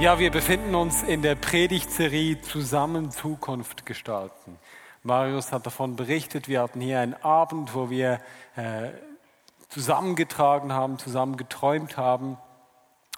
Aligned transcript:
Ja, 0.00 0.18
wir 0.18 0.30
befinden 0.30 0.74
uns 0.74 1.02
in 1.02 1.20
der 1.20 1.34
Predigtserie 1.34 2.40
Zusammen 2.40 3.10
Zukunft 3.10 3.84
gestalten. 3.84 4.58
Marius 5.02 5.52
hat 5.52 5.66
davon 5.66 5.94
berichtet, 5.94 6.48
wir 6.48 6.62
hatten 6.62 6.80
hier 6.80 7.00
einen 7.00 7.12
Abend, 7.12 7.74
wo 7.74 7.90
wir 7.90 8.18
äh, 8.56 8.92
zusammengetragen 9.68 10.72
haben, 10.72 10.98
zusammen 10.98 11.36
geträumt 11.36 11.98
haben. 11.98 12.38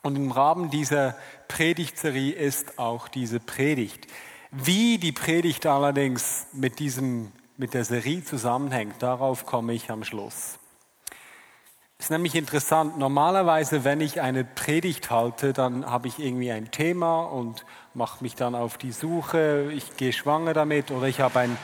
Und 0.03 0.17
im 0.17 0.33
Rahmen 0.33 0.71
dieser 0.71 1.15
Predigtserie 1.47 2.33
ist 2.33 2.81
auch 2.81 3.07
diese 3.07 3.39
Predigt. 3.39 4.09
Wie 4.51 4.99
die 4.99 5.13
Predigt 5.13 5.67
allerdings 5.67 6.49
mit, 6.53 6.81
diesem, 6.81 7.31
mit 7.57 7.75
der 7.75 7.85
Serie 7.85 8.25
zusammenhängt, 8.25 9.01
darauf 9.01 9.47
komme 9.47 9.73
ich 9.73 9.89
am 9.89 10.03
Schluss. 10.03 10.59
Es 12.03 12.07
ist 12.07 12.11
nämlich 12.11 12.35
interessant, 12.35 12.99
normalerweise, 12.99 13.85
wenn 13.85 14.01
ich 14.01 14.21
eine 14.21 14.43
Predigt 14.43 15.13
halte, 15.13 15.53
dann 15.53 15.89
habe 15.89 16.09
ich 16.09 16.19
irgendwie 16.19 16.51
ein 16.51 16.73
Thema 16.73 17.23
und 17.23 17.65
mache 17.95 18.25
mich 18.25 18.35
dann 18.35 18.57
auf 18.57 18.77
die 18.77 18.91
Suche, 18.91 19.71
ich 19.73 19.97
gehe 19.97 20.13
schwanger 20.13 20.53
damit 20.53 20.91
oder 20.91 21.07
ich 21.07 21.21
habe 21.21 21.39
ein, 21.39 21.57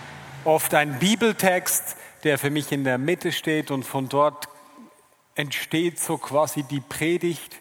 oft 0.44 0.74
einen 0.74 1.00
Bibeltext, 1.00 1.96
der 2.22 2.38
für 2.38 2.50
mich 2.50 2.70
in 2.70 2.84
der 2.84 2.98
Mitte 2.98 3.32
steht 3.32 3.72
und 3.72 3.82
von 3.82 4.08
dort 4.08 4.46
entsteht 5.34 5.98
so 5.98 6.18
quasi 6.18 6.62
die 6.62 6.82
Predigt. 6.82 7.56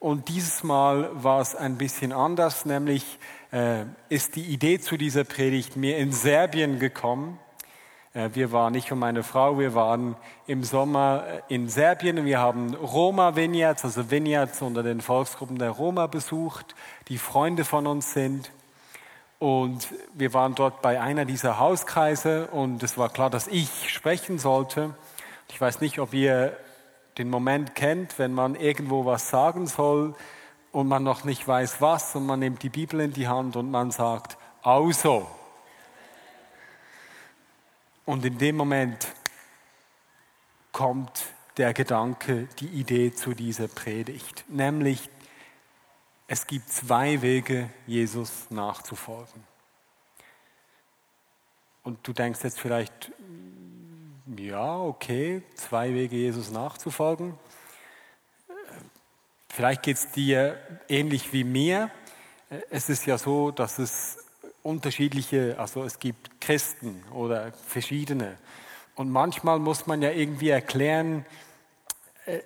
Und 0.00 0.28
dieses 0.28 0.64
Mal 0.64 1.10
war 1.12 1.40
es 1.40 1.54
ein 1.54 1.78
bisschen 1.78 2.12
anders, 2.12 2.64
nämlich 2.64 3.20
äh, 3.52 3.84
ist 4.08 4.34
die 4.34 4.46
Idee 4.46 4.80
zu 4.80 4.96
dieser 4.96 5.22
Predigt 5.22 5.76
mir 5.76 5.98
in 5.98 6.10
Serbien 6.10 6.80
gekommen. 6.80 7.38
Äh, 8.14 8.30
wir 8.34 8.52
waren 8.52 8.72
nicht 8.72 8.90
und 8.92 8.98
meine 8.98 9.22
Frau, 9.22 9.58
wir 9.58 9.74
waren 9.74 10.16
im 10.46 10.64
Sommer 10.64 11.24
äh, 11.48 11.54
in 11.54 11.68
Serbien 11.68 12.18
und 12.18 12.24
wir 12.24 12.38
haben 12.38 12.74
Roma 12.74 13.36
Vineyards, 13.36 13.84
also 13.84 14.10
Vineyards 14.10 14.62
unter 14.62 14.82
den 14.82 15.00
Volksgruppen 15.00 15.58
der 15.58 15.70
Roma 15.70 16.06
besucht, 16.06 16.74
die 17.08 17.18
Freunde 17.18 17.64
von 17.64 17.86
uns 17.86 18.12
sind. 18.12 18.50
Und 19.38 19.88
wir 20.14 20.34
waren 20.34 20.54
dort 20.56 20.82
bei 20.82 21.00
einer 21.00 21.24
dieser 21.24 21.60
Hauskreise 21.60 22.48
und 22.48 22.82
es 22.82 22.98
war 22.98 23.08
klar, 23.08 23.30
dass 23.30 23.46
ich 23.46 23.90
sprechen 23.90 24.38
sollte. 24.38 24.94
Ich 25.48 25.60
weiß 25.60 25.80
nicht, 25.80 26.00
ob 26.00 26.12
ihr 26.12 26.56
den 27.18 27.30
Moment 27.30 27.74
kennt, 27.76 28.18
wenn 28.18 28.32
man 28.32 28.56
irgendwo 28.56 29.04
was 29.04 29.30
sagen 29.30 29.66
soll 29.66 30.14
und 30.72 30.88
man 30.88 31.04
noch 31.04 31.24
nicht 31.24 31.46
weiß 31.46 31.80
was 31.80 32.16
und 32.16 32.26
man 32.26 32.40
nimmt 32.40 32.62
die 32.62 32.68
Bibel 32.68 33.00
in 33.00 33.12
die 33.12 33.28
Hand 33.28 33.56
und 33.56 33.70
man 33.70 33.90
sagt, 33.90 34.36
also. 34.62 35.28
Und 38.08 38.24
in 38.24 38.38
dem 38.38 38.56
Moment 38.56 39.06
kommt 40.72 41.26
der 41.58 41.74
Gedanke, 41.74 42.48
die 42.58 42.68
Idee 42.68 43.12
zu 43.12 43.34
dieser 43.34 43.68
Predigt, 43.68 44.46
nämlich 44.48 45.10
es 46.26 46.46
gibt 46.46 46.70
zwei 46.70 47.20
Wege, 47.20 47.68
Jesus 47.86 48.48
nachzufolgen. 48.48 49.44
Und 51.82 51.98
du 52.08 52.14
denkst 52.14 52.42
jetzt 52.44 52.58
vielleicht, 52.58 53.12
ja, 54.38 54.78
okay, 54.78 55.42
zwei 55.54 55.92
Wege, 55.92 56.16
Jesus 56.16 56.50
nachzufolgen. 56.50 57.38
Vielleicht 59.50 59.82
geht 59.82 59.98
es 59.98 60.10
dir 60.12 60.80
ähnlich 60.88 61.34
wie 61.34 61.44
mir. 61.44 61.90
Es 62.70 62.88
ist 62.88 63.04
ja 63.04 63.18
so, 63.18 63.50
dass 63.50 63.78
es 63.78 64.17
unterschiedliche, 64.62 65.56
also 65.58 65.84
es 65.84 65.98
gibt 65.98 66.40
Christen 66.40 67.02
oder 67.12 67.52
verschiedene. 67.52 68.36
Und 68.94 69.10
manchmal 69.10 69.58
muss 69.58 69.86
man 69.86 70.02
ja 70.02 70.10
irgendwie 70.10 70.48
erklären, 70.48 71.24
äh, 72.26 72.40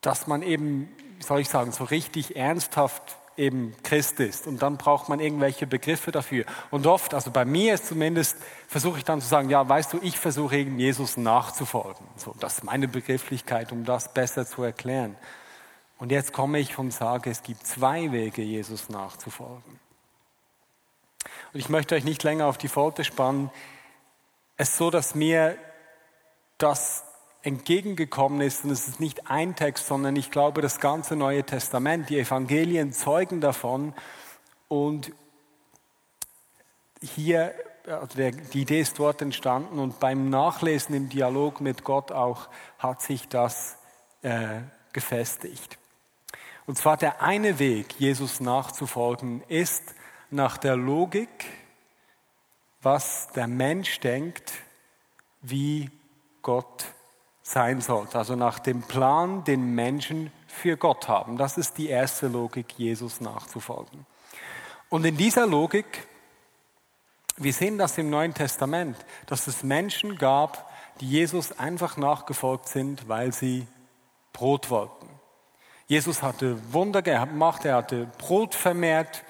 dass 0.00 0.26
man 0.26 0.42
eben, 0.42 0.88
soll 1.20 1.40
ich 1.40 1.48
sagen, 1.48 1.72
so 1.72 1.84
richtig 1.84 2.36
ernsthaft 2.36 3.16
eben 3.36 3.74
Christ 3.82 4.20
ist. 4.20 4.46
Und 4.46 4.62
dann 4.62 4.76
braucht 4.76 5.08
man 5.08 5.20
irgendwelche 5.20 5.66
Begriffe 5.66 6.12
dafür. 6.12 6.44
Und 6.70 6.86
oft, 6.86 7.14
also 7.14 7.30
bei 7.30 7.44
mir 7.44 7.74
ist 7.74 7.86
zumindest, 7.86 8.36
versuche 8.68 8.98
ich 8.98 9.04
dann 9.04 9.20
zu 9.20 9.28
sagen, 9.28 9.48
ja, 9.48 9.66
weißt 9.66 9.92
du, 9.92 9.98
ich 10.02 10.18
versuche 10.18 10.56
eben 10.56 10.78
Jesus 10.78 11.16
nachzufolgen. 11.16 12.06
So, 12.16 12.34
das 12.40 12.58
ist 12.58 12.64
meine 12.64 12.88
Begrifflichkeit, 12.88 13.72
um 13.72 13.84
das 13.84 14.12
besser 14.12 14.46
zu 14.46 14.62
erklären. 14.62 15.16
Und 15.98 16.10
jetzt 16.10 16.32
komme 16.32 16.58
ich 16.58 16.78
und 16.78 16.92
sage, 16.92 17.30
es 17.30 17.42
gibt 17.42 17.66
zwei 17.66 18.10
Wege, 18.12 18.42
Jesus 18.42 18.88
nachzufolgen. 18.88 19.81
Und 21.52 21.60
ich 21.60 21.68
möchte 21.68 21.94
euch 21.94 22.04
nicht 22.04 22.22
länger 22.22 22.46
auf 22.46 22.58
die 22.58 22.68
Folter 22.68 23.04
spannen. 23.04 23.50
Es 24.56 24.70
ist 24.70 24.76
so, 24.78 24.90
dass 24.90 25.14
mir 25.14 25.56
das 26.58 27.04
entgegengekommen 27.42 28.40
ist, 28.40 28.64
und 28.64 28.70
es 28.70 28.86
ist 28.86 29.00
nicht 29.00 29.28
ein 29.28 29.56
Text, 29.56 29.86
sondern 29.86 30.14
ich 30.16 30.30
glaube, 30.30 30.62
das 30.62 30.78
ganze 30.78 31.16
Neue 31.16 31.44
Testament, 31.44 32.08
die 32.08 32.18
Evangelien 32.18 32.92
zeugen 32.92 33.40
davon. 33.40 33.94
Und 34.68 35.12
hier, 37.00 37.54
also 37.86 38.16
der, 38.16 38.30
die 38.30 38.62
Idee 38.62 38.80
ist 38.80 38.98
dort 38.98 39.20
entstanden 39.22 39.78
und 39.80 39.98
beim 39.98 40.30
Nachlesen 40.30 40.94
im 40.94 41.08
Dialog 41.08 41.60
mit 41.60 41.82
Gott 41.82 42.12
auch 42.12 42.48
hat 42.78 43.02
sich 43.02 43.28
das 43.28 43.76
äh, 44.22 44.60
gefestigt. 44.92 45.78
Und 46.66 46.78
zwar 46.78 46.96
der 46.96 47.22
eine 47.22 47.58
Weg, 47.58 47.98
Jesus 47.98 48.40
nachzufolgen, 48.40 49.42
ist 49.48 49.82
nach 50.32 50.58
der 50.58 50.76
Logik, 50.76 51.28
was 52.82 53.28
der 53.34 53.46
Mensch 53.46 54.00
denkt, 54.00 54.52
wie 55.40 55.90
Gott 56.42 56.86
sein 57.42 57.80
sollte. 57.80 58.18
Also 58.18 58.36
nach 58.36 58.58
dem 58.58 58.82
Plan, 58.82 59.44
den 59.44 59.74
Menschen 59.74 60.32
für 60.46 60.76
Gott 60.76 61.08
haben. 61.08 61.36
Das 61.36 61.58
ist 61.58 61.78
die 61.78 61.88
erste 61.88 62.28
Logik, 62.28 62.78
Jesus 62.78 63.20
nachzufolgen. 63.20 64.06
Und 64.88 65.04
in 65.04 65.16
dieser 65.16 65.46
Logik, 65.46 66.06
wir 67.36 67.52
sehen 67.52 67.78
das 67.78 67.98
im 67.98 68.10
Neuen 68.10 68.34
Testament, 68.34 68.96
dass 69.26 69.46
es 69.46 69.62
Menschen 69.62 70.18
gab, 70.18 70.70
die 71.00 71.08
Jesus 71.08 71.58
einfach 71.58 71.96
nachgefolgt 71.96 72.68
sind, 72.68 73.08
weil 73.08 73.32
sie 73.32 73.66
Brot 74.32 74.70
wollten. 74.70 75.08
Jesus 75.86 76.22
hatte 76.22 76.58
Wunder 76.72 77.02
gemacht, 77.02 77.64
er 77.64 77.76
hatte 77.76 78.06
Brot 78.18 78.54
vermehrt 78.54 79.24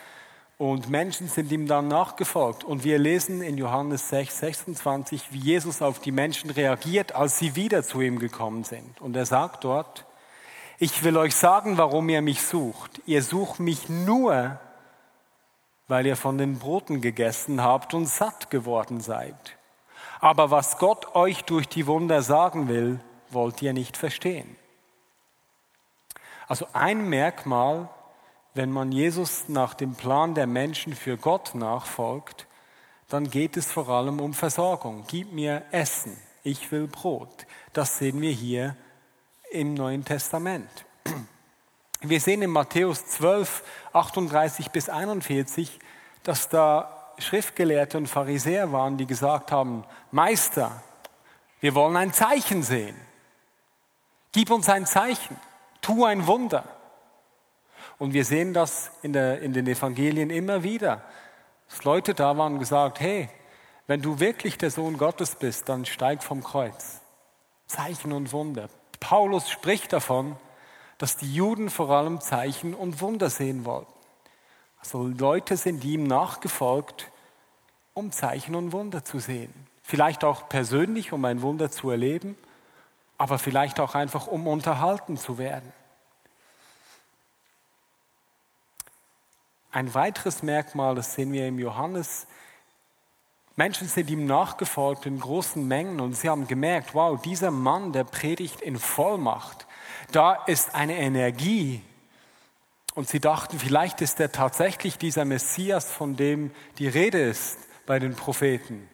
und 0.63 0.89
Menschen 0.89 1.27
sind 1.27 1.51
ihm 1.51 1.67
dann 1.67 1.89
nachgefolgt. 1.89 2.63
Und 2.63 2.85
wir 2.85 2.97
lesen 2.97 3.43
in 3.43 3.59
Johannes 3.59 4.09
6, 4.11 4.39
26, 4.39 5.33
wie 5.33 5.41
Jesus 5.41 5.83
auf 5.83 5.99
die 5.99 6.13
Menschen 6.13 6.51
reagiert, 6.51 7.17
als 7.17 7.37
sie 7.37 7.57
wieder 7.57 7.83
zu 7.83 8.01
ihm 8.01 8.21
gekommen 8.21 8.63
sind. 8.63 9.01
Und 9.01 9.17
er 9.17 9.27
sagt 9.27 9.65
dort, 9.65 10.07
ich 10.79 11.03
will 11.03 11.17
euch 11.17 11.35
sagen, 11.35 11.79
warum 11.79 12.09
ihr 12.09 12.23
mich 12.23 12.43
sucht. 12.43 13.03
Ihr 13.07 13.25
sucht 13.25 13.59
mich 13.59 13.89
nur, 13.89 14.61
weil 15.89 16.07
ihr 16.07 16.15
von 16.15 16.39
den 16.39 16.61
Broten 16.61 17.01
gegessen 17.01 17.61
habt 17.61 17.93
und 17.93 18.07
satt 18.07 18.49
geworden 18.49 19.01
seid. 19.01 19.57
Aber 20.21 20.53
was 20.53 20.79
Gott 20.79 21.17
euch 21.17 21.43
durch 21.43 21.69
die 21.69 21.89
Wunder 21.89 22.23
sagen 22.23 22.69
will, 22.69 23.01
wollt 23.31 23.63
ihr 23.63 23.73
nicht 23.73 23.97
verstehen. 23.97 24.55
Also 26.47 26.69
ein 26.73 27.09
Merkmal, 27.09 27.89
wenn 28.55 28.71
man 28.71 28.93
Jesus 28.93 29.49
nach 29.49 29.75
dem 29.75 29.95
Plan 29.95 30.35
der 30.35 30.47
Menschen 30.47 30.95
für 30.95 31.17
Gott 31.17 31.55
nachfolgt, 31.55 32.47
dann 33.09 33.31
geht 33.31 33.57
es 33.57 33.71
vor 33.71 33.89
allem 33.89 34.21
um 34.21 34.35
Versorgung. 34.35 35.05
Gib 35.09 35.33
mir 35.33 35.63
Essen, 35.71 36.17
ich 36.43 36.71
will 36.73 36.87
Brot. 36.87 37.47
Das 37.73 37.99
sehen 37.99 38.21
wir 38.21 38.31
hier 38.31 38.77
im 39.51 39.75
Neuen 39.75 40.05
Testament. 40.05 40.71
Wir 42.01 42.21
sehen 42.21 42.43
in 42.43 42.51
Matthäus 42.51 43.07
12, 43.07 43.63
38 43.93 44.71
bis 44.71 44.89
41, 44.89 45.79
dass 46.23 46.49
da 46.49 47.13
Schriftgelehrte 47.19 47.99
und 47.99 48.09
Pharisäer 48.09 48.73
waren, 48.73 48.97
die 48.97 49.07
gesagt 49.07 49.53
haben, 49.53 49.85
Meister, 50.11 50.83
wir 51.61 51.75
wollen 51.75 51.97
ein 51.97 52.13
Zeichen 52.13 52.63
sehen. 52.63 52.97
Gib 54.33 54.51
uns 54.51 54.69
ein 54.69 54.87
Zeichen 54.87 55.37
tu 55.83 56.05
ein 56.05 56.27
Wunder. 56.27 56.65
Und 58.03 58.15
wir 58.15 58.25
sehen 58.25 58.53
das 58.53 58.91
in, 59.03 59.13
der, 59.13 59.43
in 59.43 59.53
den 59.53 59.65
Evangelien 59.69 60.31
immer 60.31 60.65
wieder, 60.65 61.03
dass 61.69 61.85
Leute 61.85 62.15
da 62.15 62.37
waren 62.37 62.55
und 62.55 62.59
gesagt, 62.59 62.99
hey, 62.99 63.29
wenn 63.87 64.03
du 64.03 64.19
wirklich 64.19 64.59
der 64.59 64.73
Sohn 64.73 64.99
Gottes 64.99 65.37
bist, 65.37 65.69
dann 65.69 65.85
steig 65.85 66.25
vom 66.25 66.43
Kreuz. 66.43 67.01
Zeichen 67.69 68.11
und 68.11 68.33
Wunder. 68.33 68.69
Paulus 68.99 69.49
spricht 69.49 69.93
davon, 69.93 70.35
dass 70.99 71.17
die 71.17 71.33
Juden 71.33 71.71
vor 71.71 71.91
allem 71.91 72.21
Zeichen 72.21 72.75
und 72.75 73.01
Wunder 73.01 73.31
sehen 73.31 73.65
wollten. 73.65 73.93
Also 74.81 75.07
Leute 75.07 75.57
sind 75.57 75.85
ihm 75.85 76.03
nachgefolgt, 76.03 77.09
um 77.95 78.11
Zeichen 78.11 78.57
und 78.57 78.73
Wunder 78.73 79.05
zu 79.05 79.21
sehen. 79.21 79.55
Vielleicht 79.85 80.25
auch 80.25 80.49
persönlich, 80.49 81.13
um 81.13 81.25
ein 81.25 81.41
Wunder 81.41 81.71
zu 81.71 81.89
erleben, 81.89 82.37
aber 83.17 83.39
vielleicht 83.39 83.79
auch 83.79 83.95
einfach, 83.95 84.27
um 84.27 84.49
unterhalten 84.49 85.17
zu 85.17 85.39
werden. 85.39 85.73
Ein 89.73 89.95
weiteres 89.95 90.43
Merkmal, 90.43 90.95
das 90.95 91.15
sehen 91.15 91.33
wir 91.33 91.49
im 91.49 91.59
Johannes, 91.59 92.27
Menschen 93.57 93.87
sind 93.87 94.09
ihm 94.09 94.27
nachgefolgt 94.27 95.05
in 95.05 95.21
großen 95.21 95.67
Mengen 95.67 96.01
und 96.01 96.15
sie 96.15 96.29
haben 96.29 96.47
gemerkt, 96.47 96.95
wow, 96.95 97.21
dieser 97.21 97.51
Mann, 97.51 97.93
der 97.93 98.05
predigt 98.05 98.61
in 98.61 98.79
Vollmacht, 98.79 99.67
da 100.11 100.35
ist 100.35 100.75
eine 100.75 100.97
Energie. 100.97 101.83
Und 102.95 103.09
sie 103.09 103.21
dachten, 103.21 103.59
vielleicht 103.59 104.01
ist 104.03 104.21
er 104.21 104.33
tatsächlich 104.33 104.99
dieser 104.99 105.25
Messias, 105.25 105.91
von 105.91 106.17
dem 106.17 106.51
die 106.79 106.89
Rede 106.89 107.21
ist 107.21 107.59
bei 107.87 107.99
den 107.99 108.15
Propheten. 108.15 108.89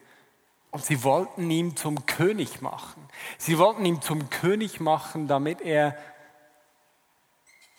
Und 0.71 0.85
sie 0.85 1.03
wollten 1.03 1.51
ihn 1.51 1.77
zum 1.77 2.07
König 2.07 2.61
machen. 2.61 3.03
Sie 3.39 3.59
wollten 3.59 3.85
ihn 3.85 4.03
zum 4.03 4.31
König 4.31 4.81
machen, 4.81 5.27
damit 5.27 5.61
er 5.61 5.97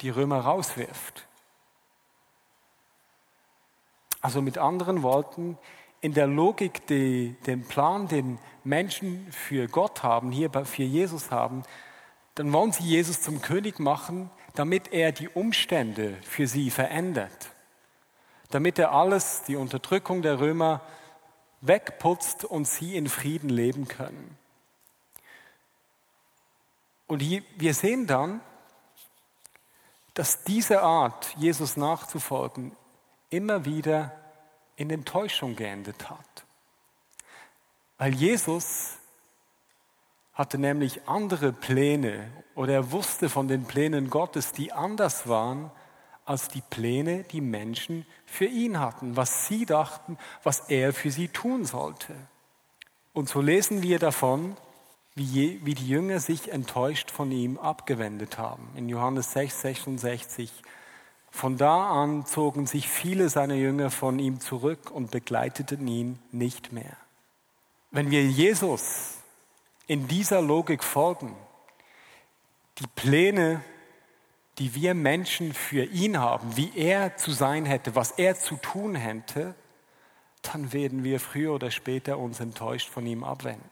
die 0.01 0.09
Römer 0.09 0.41
rauswirft. 0.41 1.28
Also 4.21 4.41
mit 4.41 4.57
anderen 4.57 5.01
Worten, 5.03 5.57
in 6.01 6.13
der 6.13 6.27
Logik, 6.27 6.87
die, 6.87 7.35
den 7.45 7.67
Plan, 7.67 8.07
den 8.07 8.39
Menschen 8.63 9.31
für 9.31 9.67
Gott 9.67 10.03
haben, 10.03 10.31
hier 10.31 10.49
für 10.65 10.83
Jesus 10.83 11.31
haben, 11.31 11.63
dann 12.35 12.53
wollen 12.53 12.71
sie 12.71 12.83
Jesus 12.83 13.21
zum 13.21 13.41
König 13.41 13.79
machen, 13.79 14.29
damit 14.55 14.93
er 14.93 15.11
die 15.11 15.27
Umstände 15.27 16.17
für 16.21 16.47
sie 16.47 16.69
verändert. 16.69 17.51
Damit 18.49 18.79
er 18.79 18.93
alles, 18.93 19.43
die 19.43 19.55
Unterdrückung 19.55 20.21
der 20.21 20.39
Römer, 20.39 20.81
wegputzt 21.61 22.45
und 22.45 22.65
sie 22.65 22.95
in 22.95 23.09
Frieden 23.09 23.49
leben 23.49 23.87
können. 23.87 24.37
Und 27.07 27.21
wir 27.21 27.73
sehen 27.73 28.07
dann, 28.07 28.39
dass 30.13 30.43
diese 30.43 30.81
Art, 30.81 31.33
Jesus 31.37 31.75
nachzufolgen, 31.75 32.71
immer 33.29 33.65
wieder 33.65 34.11
in 34.75 34.89
Enttäuschung 34.89 35.55
geendet 35.55 36.09
hat. 36.09 36.45
Weil 37.97 38.13
Jesus 38.13 38.97
hatte 40.33 40.57
nämlich 40.57 41.07
andere 41.07 41.51
Pläne 41.51 42.31
oder 42.55 42.73
er 42.73 42.91
wusste 42.91 43.29
von 43.29 43.47
den 43.47 43.65
Plänen 43.65 44.09
Gottes, 44.09 44.53
die 44.53 44.71
anders 44.71 45.27
waren 45.27 45.69
als 46.23 46.47
die 46.47 46.61
Pläne, 46.61 47.23
die 47.23 47.41
Menschen 47.41 48.05
für 48.25 48.45
ihn 48.45 48.79
hatten, 48.79 49.17
was 49.17 49.47
sie 49.47 49.65
dachten, 49.65 50.17
was 50.43 50.69
er 50.69 50.93
für 50.93 51.11
sie 51.11 51.27
tun 51.27 51.65
sollte. 51.65 52.15
Und 53.13 53.27
so 53.27 53.41
lesen 53.41 53.81
wir 53.81 53.99
davon, 53.99 54.55
wie, 55.15 55.57
die 55.57 55.87
Jünger 55.87 56.19
sich 56.19 56.51
enttäuscht 56.51 57.11
von 57.11 57.31
ihm 57.31 57.57
abgewendet 57.57 58.37
haben. 58.37 58.69
In 58.75 58.87
Johannes 58.87 59.33
6, 59.33 59.61
66 59.61 60.51
von 61.31 61.57
da 61.57 61.89
an 61.89 62.25
zogen 62.25 62.65
sich 62.65 62.89
viele 62.89 63.29
seiner 63.29 63.55
Jünger 63.55 63.91
von 63.91 64.19
ihm 64.19 64.39
zurück 64.39 64.91
und 64.91 65.11
begleiteten 65.11 65.87
ihn 65.87 66.19
nicht 66.31 66.71
mehr. 66.71 66.97
Wenn 67.91 68.11
wir 68.11 68.23
Jesus 68.23 69.15
in 69.87 70.07
dieser 70.07 70.41
Logik 70.41 70.83
folgen, 70.83 71.35
die 72.79 72.87
Pläne, 72.95 73.63
die 74.57 74.75
wir 74.75 74.93
Menschen 74.93 75.53
für 75.53 75.85
ihn 75.85 76.19
haben, 76.19 76.55
wie 76.57 76.71
er 76.75 77.17
zu 77.17 77.31
sein 77.31 77.65
hätte, 77.65 77.95
was 77.95 78.11
er 78.11 78.35
zu 78.35 78.55
tun 78.57 78.95
hätte, 78.95 79.55
dann 80.41 80.71
werden 80.73 81.03
wir 81.03 81.19
früher 81.19 81.53
oder 81.53 81.71
später 81.71 82.17
uns 82.17 82.39
enttäuscht 82.39 82.89
von 82.89 83.05
ihm 83.05 83.23
abwenden. 83.23 83.69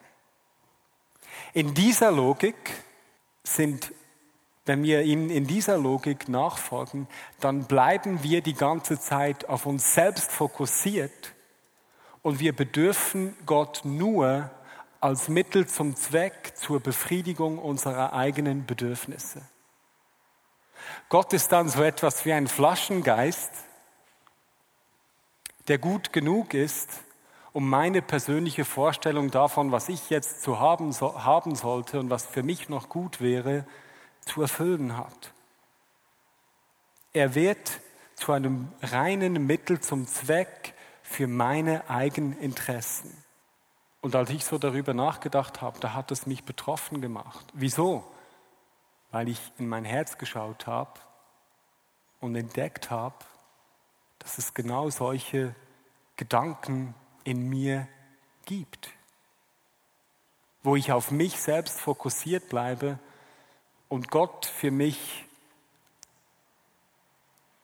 In 1.53 1.73
dieser 1.73 2.11
Logik 2.11 2.55
sind 3.43 3.91
wenn 4.67 4.83
wir 4.83 5.01
ihm 5.03 5.29
in 5.29 5.47
dieser 5.47 5.77
Logik 5.77 6.29
nachfolgen, 6.29 7.07
dann 7.39 7.65
bleiben 7.65 8.21
wir 8.23 8.41
die 8.41 8.53
ganze 8.53 8.99
Zeit 8.99 9.47
auf 9.49 9.65
uns 9.65 9.93
selbst 9.93 10.31
fokussiert 10.31 11.33
und 12.21 12.39
wir 12.39 12.53
bedürfen 12.53 13.35
Gott 13.45 13.81
nur 13.83 14.49
als 14.99 15.29
Mittel 15.29 15.67
zum 15.67 15.95
Zweck 15.95 16.53
zur 16.55 16.79
Befriedigung 16.79 17.59
unserer 17.59 18.13
eigenen 18.13 18.65
Bedürfnisse. 18.65 19.41
Gott 21.09 21.33
ist 21.33 21.51
dann 21.51 21.69
so 21.69 21.83
etwas 21.83 22.25
wie 22.25 22.33
ein 22.33 22.47
Flaschengeist, 22.47 23.51
der 25.67 25.77
gut 25.77 26.11
genug 26.11 26.53
ist, 26.53 26.89
um 27.53 27.69
meine 27.69 28.01
persönliche 28.01 28.65
Vorstellung 28.65 29.31
davon, 29.31 29.71
was 29.71 29.89
ich 29.89 30.09
jetzt 30.09 30.41
zu 30.41 30.59
haben, 30.59 30.91
so, 30.91 31.23
haben 31.23 31.55
sollte 31.55 31.99
und 31.99 32.09
was 32.09 32.25
für 32.25 32.43
mich 32.43 32.69
noch 32.69 32.89
gut 32.89 33.21
wäre, 33.21 33.65
zu 34.27 34.41
erfüllen 34.41 34.97
hat. 34.97 35.33
Er 37.13 37.33
wird 37.35 37.79
zu 38.15 38.31
einem 38.31 38.71
reinen 38.81 39.45
Mittel 39.45 39.79
zum 39.79 40.07
Zweck 40.07 40.73
für 41.01 41.27
meine 41.27 41.89
eigenen 41.89 42.37
Interessen. 42.37 43.23
Und 44.01 44.15
als 44.15 44.29
ich 44.29 44.45
so 44.45 44.57
darüber 44.57 44.93
nachgedacht 44.93 45.61
habe, 45.61 45.79
da 45.79 45.93
hat 45.93 46.11
es 46.11 46.27
mich 46.27 46.43
betroffen 46.43 47.01
gemacht. 47.01 47.45
Wieso? 47.53 48.03
Weil 49.11 49.29
ich 49.29 49.39
in 49.57 49.67
mein 49.67 49.85
Herz 49.85 50.17
geschaut 50.17 50.67
habe 50.67 50.99
und 52.19 52.35
entdeckt 52.35 52.91
habe, 52.91 53.15
dass 54.19 54.37
es 54.37 54.53
genau 54.53 54.89
solche 54.89 55.55
Gedanken 56.17 56.93
in 57.23 57.49
mir 57.49 57.87
gibt, 58.45 58.89
wo 60.63 60.75
ich 60.75 60.91
auf 60.91 61.11
mich 61.11 61.39
selbst 61.39 61.79
fokussiert 61.79 62.49
bleibe 62.49 62.99
und 63.89 64.09
Gott 64.09 64.45
für 64.45 64.71
mich 64.71 65.25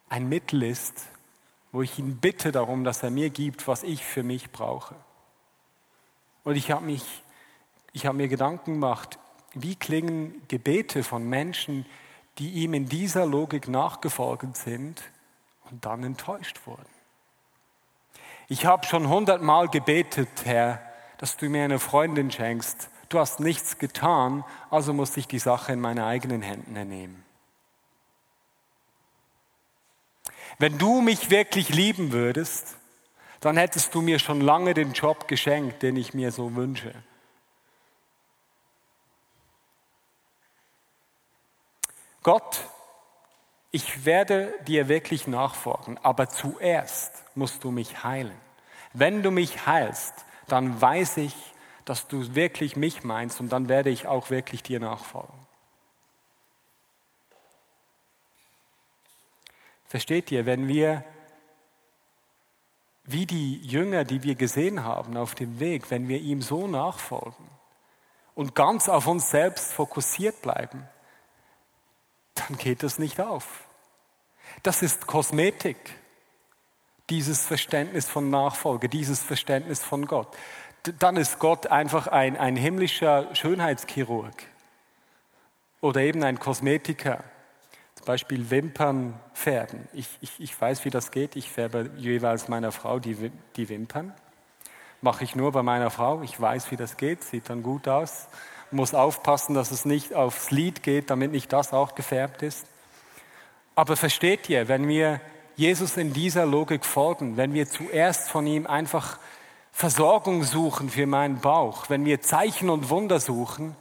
ein 0.09 0.29
Mittel 0.29 0.63
ist, 0.63 1.07
wo 1.71 1.81
ich 1.81 1.97
ihn 1.97 2.17
bitte 2.17 2.51
darum, 2.51 2.83
dass 2.83 3.03
er 3.03 3.09
mir 3.09 3.29
gibt, 3.29 3.67
was 3.67 3.83
ich 3.83 4.03
für 4.03 4.23
mich 4.23 4.51
brauche. 4.51 4.95
Und 6.43 6.55
ich 6.55 6.71
habe 6.71 6.85
mich, 6.85 7.23
ich 7.93 8.05
habe 8.05 8.17
mir 8.17 8.27
Gedanken 8.27 8.73
gemacht, 8.73 9.17
wie 9.53 9.75
klingen 9.75 10.41
Gebete 10.47 11.03
von 11.03 11.27
Menschen, 11.27 11.85
die 12.37 12.51
ihm 12.51 12.73
in 12.73 12.87
dieser 12.87 13.25
Logik 13.25 13.67
nachgefolgt 13.67 14.55
sind 14.57 15.01
und 15.69 15.85
dann 15.85 16.03
enttäuscht 16.03 16.65
wurden. 16.65 16.85
Ich 18.47 18.65
habe 18.65 18.85
schon 18.85 19.07
hundertmal 19.07 19.67
gebetet, 19.67 20.29
Herr, 20.43 20.81
dass 21.17 21.37
du 21.37 21.49
mir 21.49 21.63
eine 21.63 21.79
Freundin 21.79 22.29
schenkst, 22.31 22.89
du 23.13 23.19
hast 23.19 23.39
nichts 23.39 23.77
getan, 23.77 24.43
also 24.69 24.93
muss 24.93 25.15
ich 25.17 25.27
die 25.27 25.39
Sache 25.39 25.73
in 25.73 25.79
meine 25.79 26.05
eigenen 26.05 26.41
Händen 26.41 26.73
nehmen. 26.87 27.23
Wenn 30.59 30.77
du 30.77 31.01
mich 31.01 31.29
wirklich 31.29 31.69
lieben 31.69 32.11
würdest, 32.11 32.75
dann 33.39 33.57
hättest 33.57 33.93
du 33.93 34.01
mir 34.01 34.19
schon 34.19 34.39
lange 34.39 34.73
den 34.73 34.93
Job 34.93 35.27
geschenkt, 35.27 35.83
den 35.83 35.97
ich 35.97 36.13
mir 36.13 36.31
so 36.31 36.55
wünsche. 36.55 36.93
Gott, 42.21 42.61
ich 43.71 44.05
werde 44.05 44.53
dir 44.65 44.87
wirklich 44.87 45.27
nachfolgen, 45.27 45.97
aber 46.03 46.29
zuerst 46.29 47.11
musst 47.35 47.63
du 47.63 47.71
mich 47.71 48.03
heilen. 48.03 48.37
Wenn 48.93 49.23
du 49.23 49.31
mich 49.31 49.65
heilst, 49.65 50.13
dann 50.47 50.79
weiß 50.79 51.17
ich, 51.17 51.35
dass 51.85 52.07
du 52.07 52.35
wirklich 52.35 52.75
mich 52.75 53.03
meinst 53.03 53.39
und 53.39 53.49
dann 53.49 53.69
werde 53.69 53.89
ich 53.89 54.07
auch 54.07 54.29
wirklich 54.29 54.63
dir 54.63 54.79
nachfolgen. 54.79 55.43
Versteht 59.85 60.31
ihr, 60.31 60.45
wenn 60.45 60.67
wir 60.67 61.03
wie 63.03 63.25
die 63.25 63.57
Jünger, 63.57 64.05
die 64.05 64.23
wir 64.23 64.35
gesehen 64.35 64.83
haben 64.83 65.17
auf 65.17 65.35
dem 65.35 65.59
Weg, 65.59 65.91
wenn 65.91 66.07
wir 66.07 66.19
ihm 66.19 66.41
so 66.41 66.67
nachfolgen 66.67 67.49
und 68.33 68.55
ganz 68.55 68.87
auf 68.89 69.07
uns 69.07 69.29
selbst 69.29 69.73
fokussiert 69.73 70.41
bleiben, 70.41 70.87
dann 72.33 72.57
geht 72.57 72.81
das 72.81 72.97
nicht 72.97 73.19
auf. 73.19 73.67
Das 74.63 74.81
ist 74.81 75.05
Kosmetik, 75.05 75.77
dieses 77.09 77.45
Verständnis 77.45 78.07
von 78.07 78.29
Nachfolge, 78.29 78.87
dieses 78.89 79.21
Verständnis 79.21 79.83
von 79.83 80.05
Gott 80.05 80.35
dann 80.83 81.15
ist 81.15 81.39
Gott 81.39 81.67
einfach 81.67 82.07
ein, 82.07 82.35
ein 82.37 82.55
himmlischer 82.55 83.33
Schönheitschirurg 83.33 84.33
oder 85.81 86.01
eben 86.01 86.23
ein 86.23 86.39
Kosmetiker. 86.39 87.23
Zum 87.95 88.05
Beispiel 88.05 88.49
Wimpern 88.49 89.19
färben. 89.33 89.87
Ich, 89.93 90.07
ich, 90.19 90.31
ich 90.39 90.59
weiß, 90.59 90.83
wie 90.83 90.89
das 90.89 91.11
geht. 91.11 91.35
Ich 91.35 91.49
färbe 91.49 91.89
jeweils 91.95 92.49
meiner 92.49 92.71
Frau 92.71 92.99
die, 92.99 93.31
die 93.55 93.69
Wimpern. 93.69 94.13
Mache 95.01 95.23
ich 95.23 95.35
nur 95.35 95.53
bei 95.53 95.63
meiner 95.63 95.89
Frau. 95.89 96.21
Ich 96.21 96.39
weiß, 96.39 96.71
wie 96.71 96.75
das 96.75 96.97
geht. 96.97 97.23
Sieht 97.23 97.49
dann 97.49 97.63
gut 97.63 97.87
aus. 97.87 98.27
Muss 98.71 98.93
aufpassen, 98.93 99.53
dass 99.53 99.71
es 99.71 99.85
nicht 99.85 100.13
aufs 100.13 100.51
Lied 100.51 100.83
geht, 100.83 101.09
damit 101.09 101.31
nicht 101.31 101.53
das 101.53 101.71
auch 101.71 101.95
gefärbt 101.95 102.41
ist. 102.41 102.65
Aber 103.75 103.95
versteht 103.95 104.49
ihr, 104.49 104.67
wenn 104.67 104.87
wir 104.87 105.21
Jesus 105.55 105.97
in 105.97 106.13
dieser 106.13 106.45
Logik 106.45 106.85
folgen, 106.85 107.37
wenn 107.37 107.53
wir 107.53 107.69
zuerst 107.69 108.29
von 108.29 108.47
ihm 108.47 108.67
einfach 108.67 109.19
Versorgung 109.75 110.43
suchen 110.43 110.89
für 110.91 111.07
meinen 111.07 111.39
Bauch, 111.39 111.89
wenn 111.89 112.05
wir 112.05 112.21
Zeichen 112.21 112.69
und 112.69 112.89
Wunder 112.89 113.19
suchen 113.19 113.75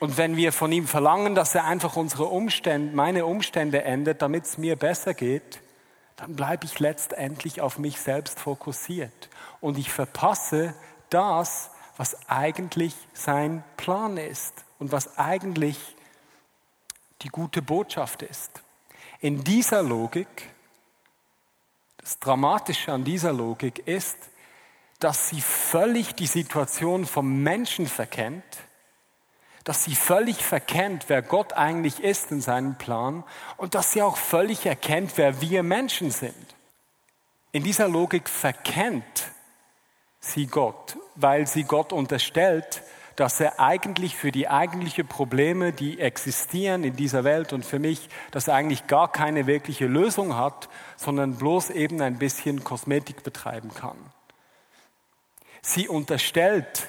und 0.00 0.18
wenn 0.18 0.36
wir 0.36 0.52
von 0.52 0.72
ihm 0.72 0.88
verlangen, 0.88 1.36
dass 1.36 1.54
er 1.54 1.64
einfach 1.64 1.94
unsere 1.94 2.24
Umstände, 2.24 2.94
meine 2.94 3.24
Umstände 3.24 3.82
ändert, 3.84 4.20
damit 4.20 4.44
es 4.44 4.58
mir 4.58 4.74
besser 4.74 5.14
geht, 5.14 5.60
dann 6.16 6.34
bleibe 6.34 6.66
ich 6.66 6.80
letztendlich 6.80 7.60
auf 7.60 7.78
mich 7.78 8.00
selbst 8.00 8.40
fokussiert 8.40 9.30
und 9.60 9.78
ich 9.78 9.92
verpasse 9.92 10.74
das, 11.08 11.70
was 11.96 12.28
eigentlich 12.28 12.94
sein 13.14 13.62
Plan 13.76 14.16
ist 14.16 14.64
und 14.80 14.90
was 14.90 15.18
eigentlich 15.18 15.78
die 17.22 17.28
gute 17.28 17.62
Botschaft 17.62 18.22
ist. 18.22 18.62
In 19.20 19.44
dieser 19.44 19.82
Logik, 19.82 20.50
das 21.98 22.18
Dramatische 22.18 22.92
an 22.92 23.04
dieser 23.04 23.32
Logik 23.32 23.86
ist, 23.86 24.29
dass 25.00 25.30
sie 25.30 25.40
völlig 25.40 26.14
die 26.14 26.26
Situation 26.26 27.06
vom 27.06 27.42
Menschen 27.42 27.86
verkennt, 27.86 28.44
dass 29.64 29.84
sie 29.84 29.94
völlig 29.94 30.44
verkennt, 30.44 31.06
wer 31.08 31.22
Gott 31.22 31.54
eigentlich 31.54 32.00
ist 32.00 32.30
in 32.30 32.40
seinem 32.40 32.76
Plan 32.76 33.24
und 33.56 33.74
dass 33.74 33.92
sie 33.92 34.02
auch 34.02 34.16
völlig 34.16 34.66
erkennt, 34.66 35.12
wer 35.16 35.40
wir 35.40 35.62
Menschen 35.62 36.10
sind. 36.10 36.34
In 37.52 37.64
dieser 37.64 37.88
Logik 37.88 38.28
verkennt 38.28 39.32
sie 40.20 40.46
Gott, 40.46 40.96
weil 41.14 41.46
sie 41.46 41.64
Gott 41.64 41.92
unterstellt, 41.92 42.82
dass 43.16 43.40
er 43.40 43.58
eigentlich 43.58 44.16
für 44.16 44.32
die 44.32 44.48
eigentlichen 44.48 45.06
Probleme, 45.06 45.72
die 45.72 45.98
existieren 45.98 46.84
in 46.84 46.96
dieser 46.96 47.24
Welt 47.24 47.52
und 47.52 47.66
für 47.66 47.78
mich, 47.78 48.08
dass 48.30 48.48
er 48.48 48.54
eigentlich 48.54 48.86
gar 48.86 49.10
keine 49.12 49.46
wirkliche 49.46 49.86
Lösung 49.86 50.36
hat, 50.36 50.68
sondern 50.96 51.36
bloß 51.36 51.70
eben 51.70 52.00
ein 52.00 52.18
bisschen 52.18 52.64
Kosmetik 52.64 53.22
betreiben 53.22 53.74
kann. 53.74 53.98
Sie 55.62 55.88
unterstellt, 55.88 56.88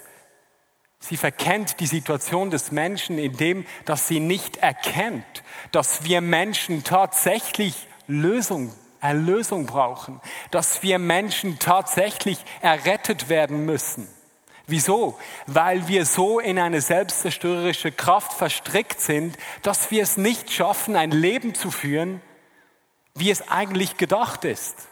sie 0.99 1.17
verkennt 1.17 1.79
die 1.79 1.87
Situation 1.87 2.49
des 2.49 2.71
Menschen 2.71 3.17
in 3.17 3.35
dem, 3.37 3.65
dass 3.85 4.07
sie 4.07 4.19
nicht 4.19 4.57
erkennt, 4.57 5.43
dass 5.71 6.03
wir 6.03 6.21
Menschen 6.21 6.83
tatsächlich 6.83 7.87
Lösung, 8.07 8.73
Erlösung 8.99 9.65
brauchen, 9.65 10.21
dass 10.51 10.83
wir 10.83 10.99
Menschen 10.99 11.59
tatsächlich 11.59 12.37
errettet 12.61 13.29
werden 13.29 13.65
müssen. 13.65 14.07
Wieso? 14.67 15.19
Weil 15.47 15.87
wir 15.87 16.05
so 16.05 16.39
in 16.39 16.59
eine 16.59 16.81
selbstzerstörerische 16.81 17.91
Kraft 17.91 18.33
verstrickt 18.33 19.01
sind, 19.01 19.37
dass 19.63 19.91
wir 19.91 20.03
es 20.03 20.17
nicht 20.17 20.51
schaffen, 20.51 20.95
ein 20.95 21.11
Leben 21.11 21.55
zu 21.55 21.71
führen, 21.71 22.21
wie 23.15 23.31
es 23.31 23.49
eigentlich 23.49 23.97
gedacht 23.97 24.45
ist. 24.45 24.87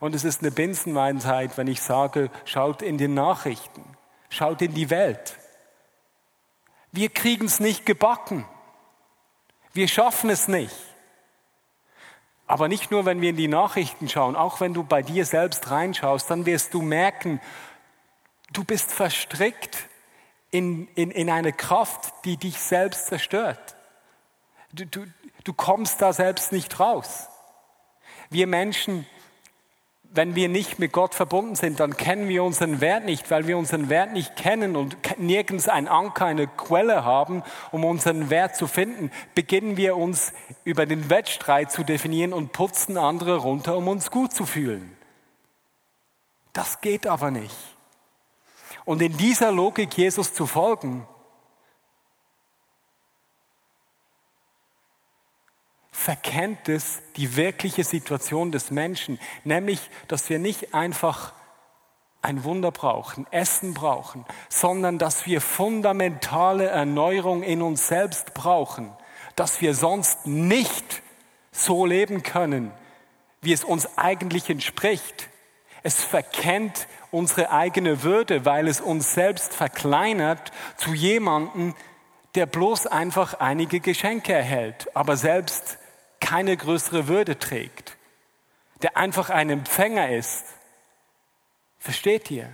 Und 0.00 0.14
es 0.14 0.24
ist 0.24 0.40
eine 0.40 0.50
Binsenweisheit, 0.50 1.56
wenn 1.56 1.68
ich 1.68 1.80
sage, 1.82 2.30
schaut 2.44 2.82
in 2.82 2.98
den 2.98 3.14
Nachrichten, 3.14 3.84
schaut 4.30 4.62
in 4.62 4.74
die 4.74 4.90
Welt. 4.90 5.36
Wir 6.90 7.08
kriegen 7.08 7.46
es 7.46 7.60
nicht 7.60 7.86
gebacken. 7.86 8.44
Wir 9.72 9.86
schaffen 9.86 10.30
es 10.30 10.48
nicht. 10.48 10.74
Aber 12.48 12.66
nicht 12.66 12.90
nur, 12.90 13.04
wenn 13.04 13.20
wir 13.20 13.30
in 13.30 13.36
die 13.36 13.46
Nachrichten 13.46 14.08
schauen, 14.08 14.34
auch 14.34 14.60
wenn 14.60 14.74
du 14.74 14.82
bei 14.82 15.02
dir 15.02 15.24
selbst 15.24 15.70
reinschaust, 15.70 16.28
dann 16.28 16.46
wirst 16.46 16.74
du 16.74 16.82
merken, 16.82 17.40
Du 18.52 18.64
bist 18.64 18.90
verstrickt 18.90 19.78
in, 20.50 20.88
in, 20.94 21.10
in 21.10 21.30
eine 21.30 21.52
Kraft, 21.52 22.12
die 22.24 22.36
dich 22.36 22.58
selbst 22.58 23.06
zerstört. 23.06 23.76
Du, 24.72 24.86
du, 24.86 25.06
du 25.44 25.52
kommst 25.52 26.02
da 26.02 26.12
selbst 26.12 26.50
nicht 26.52 26.80
raus. 26.80 27.28
Wir 28.28 28.46
Menschen, 28.46 29.06
wenn 30.12 30.34
wir 30.34 30.48
nicht 30.48 30.80
mit 30.80 30.92
Gott 30.92 31.14
verbunden 31.14 31.54
sind, 31.54 31.78
dann 31.78 31.96
kennen 31.96 32.28
wir 32.28 32.42
unseren 32.42 32.80
Wert 32.80 33.04
nicht, 33.04 33.30
weil 33.30 33.46
wir 33.46 33.56
unseren 33.56 33.88
Wert 33.88 34.12
nicht 34.12 34.34
kennen 34.34 34.74
und 34.74 34.96
nirgends 35.18 35.68
ein 35.68 35.86
Anker, 35.86 36.26
eine 36.26 36.48
Quelle 36.48 37.04
haben, 37.04 37.44
um 37.70 37.84
unseren 37.84 38.28
Wert 38.28 38.56
zu 38.56 38.66
finden, 38.66 39.12
beginnen 39.36 39.76
wir 39.76 39.96
uns 39.96 40.32
über 40.64 40.84
den 40.84 41.10
Wettstreit 41.10 41.70
zu 41.70 41.84
definieren 41.84 42.32
und 42.32 42.52
putzen 42.52 42.98
andere 42.98 43.36
runter, 43.36 43.76
um 43.76 43.86
uns 43.86 44.10
gut 44.10 44.32
zu 44.32 44.46
fühlen. 44.46 44.96
Das 46.52 46.80
geht 46.80 47.06
aber 47.06 47.30
nicht. 47.30 47.56
Und 48.84 49.02
in 49.02 49.16
dieser 49.16 49.52
Logik 49.52 49.96
Jesus 49.96 50.34
zu 50.34 50.46
folgen, 50.46 51.06
verkennt 55.90 56.68
es 56.68 57.00
die 57.16 57.36
wirkliche 57.36 57.84
Situation 57.84 58.52
des 58.52 58.70
Menschen, 58.70 59.18
nämlich, 59.44 59.90
dass 60.08 60.28
wir 60.30 60.38
nicht 60.38 60.74
einfach 60.74 61.32
ein 62.22 62.44
Wunder 62.44 62.70
brauchen, 62.70 63.26
Essen 63.30 63.74
brauchen, 63.74 64.24
sondern 64.48 64.98
dass 64.98 65.26
wir 65.26 65.40
fundamentale 65.40 66.66
Erneuerung 66.66 67.42
in 67.42 67.62
uns 67.62 67.88
selbst 67.88 68.34
brauchen, 68.34 68.92
dass 69.36 69.60
wir 69.60 69.74
sonst 69.74 70.26
nicht 70.26 71.02
so 71.50 71.86
leben 71.86 72.22
können, 72.22 72.72
wie 73.40 73.52
es 73.52 73.64
uns 73.64 73.96
eigentlich 73.96 74.50
entspricht. 74.50 75.28
Es 75.82 76.04
verkennt 76.04 76.86
unsere 77.10 77.50
eigene 77.50 78.02
Würde, 78.02 78.44
weil 78.44 78.68
es 78.68 78.80
uns 78.80 79.14
selbst 79.14 79.54
verkleinert 79.54 80.52
zu 80.76 80.92
jemandem, 80.92 81.74
der 82.34 82.46
bloß 82.46 82.86
einfach 82.86 83.40
einige 83.40 83.80
Geschenke 83.80 84.32
erhält, 84.32 84.94
aber 84.94 85.16
selbst 85.16 85.78
keine 86.20 86.56
größere 86.56 87.08
Würde 87.08 87.38
trägt, 87.38 87.96
der 88.82 88.96
einfach 88.96 89.30
ein 89.30 89.50
Empfänger 89.50 90.10
ist. 90.10 90.44
Versteht 91.78 92.30
ihr? 92.30 92.50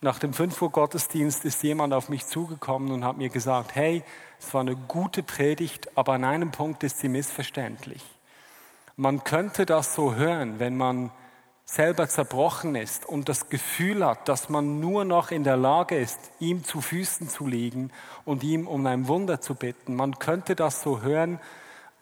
Nach 0.00 0.18
dem 0.18 0.34
5 0.34 0.60
Uhr 0.60 0.70
Gottesdienst 0.70 1.44
ist 1.44 1.62
jemand 1.62 1.94
auf 1.94 2.08
mich 2.08 2.26
zugekommen 2.26 2.92
und 2.92 3.04
hat 3.04 3.16
mir 3.16 3.30
gesagt, 3.30 3.74
hey, 3.74 4.02
es 4.38 4.52
war 4.52 4.60
eine 4.60 4.76
gute 4.76 5.22
Predigt, 5.22 5.96
aber 5.96 6.12
an 6.12 6.24
einem 6.24 6.50
Punkt 6.50 6.84
ist 6.84 6.98
sie 6.98 7.08
missverständlich. 7.08 8.02
Man 8.96 9.24
könnte 9.24 9.66
das 9.66 9.94
so 9.94 10.14
hören, 10.14 10.58
wenn 10.58 10.76
man 10.76 11.10
selber 11.64 12.08
zerbrochen 12.08 12.74
ist 12.74 13.06
und 13.06 13.28
das 13.28 13.48
Gefühl 13.48 14.04
hat, 14.04 14.28
dass 14.28 14.48
man 14.48 14.80
nur 14.80 15.04
noch 15.04 15.30
in 15.30 15.44
der 15.44 15.56
Lage 15.56 15.96
ist, 15.96 16.18
ihm 16.38 16.62
zu 16.62 16.80
Füßen 16.80 17.28
zu 17.28 17.46
liegen 17.46 17.90
und 18.24 18.42
ihm 18.42 18.68
um 18.68 18.84
ein 18.86 19.08
Wunder 19.08 19.40
zu 19.40 19.54
bitten. 19.54 19.96
Man 19.96 20.18
könnte 20.18 20.54
das 20.54 20.82
so 20.82 21.00
hören, 21.00 21.40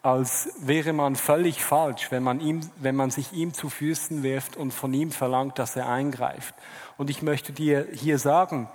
als 0.03 0.49
wäre 0.57 0.91
man 0.91 1.15
völlig 1.15 1.63
falsch, 1.63 2.11
wenn 2.11 2.23
man, 2.23 2.41
ihm, 2.41 2.69
wenn 2.75 2.95
man 2.95 3.09
sich 3.09 3.31
ihm 3.31 3.53
zu 3.53 3.69
Füßen 3.69 4.21
wirft 4.21 4.57
und 4.57 4.71
von 4.71 4.93
ihm 4.93 5.11
verlangt, 5.11 5.57
dass 5.57 5.77
er 5.77 5.87
eingreift. 5.87 6.53
Und 6.97 7.09
ich 7.09 7.21
möchte 7.21 7.53
dir 7.53 7.87
hier 7.93 8.19
sagen, 8.19 8.69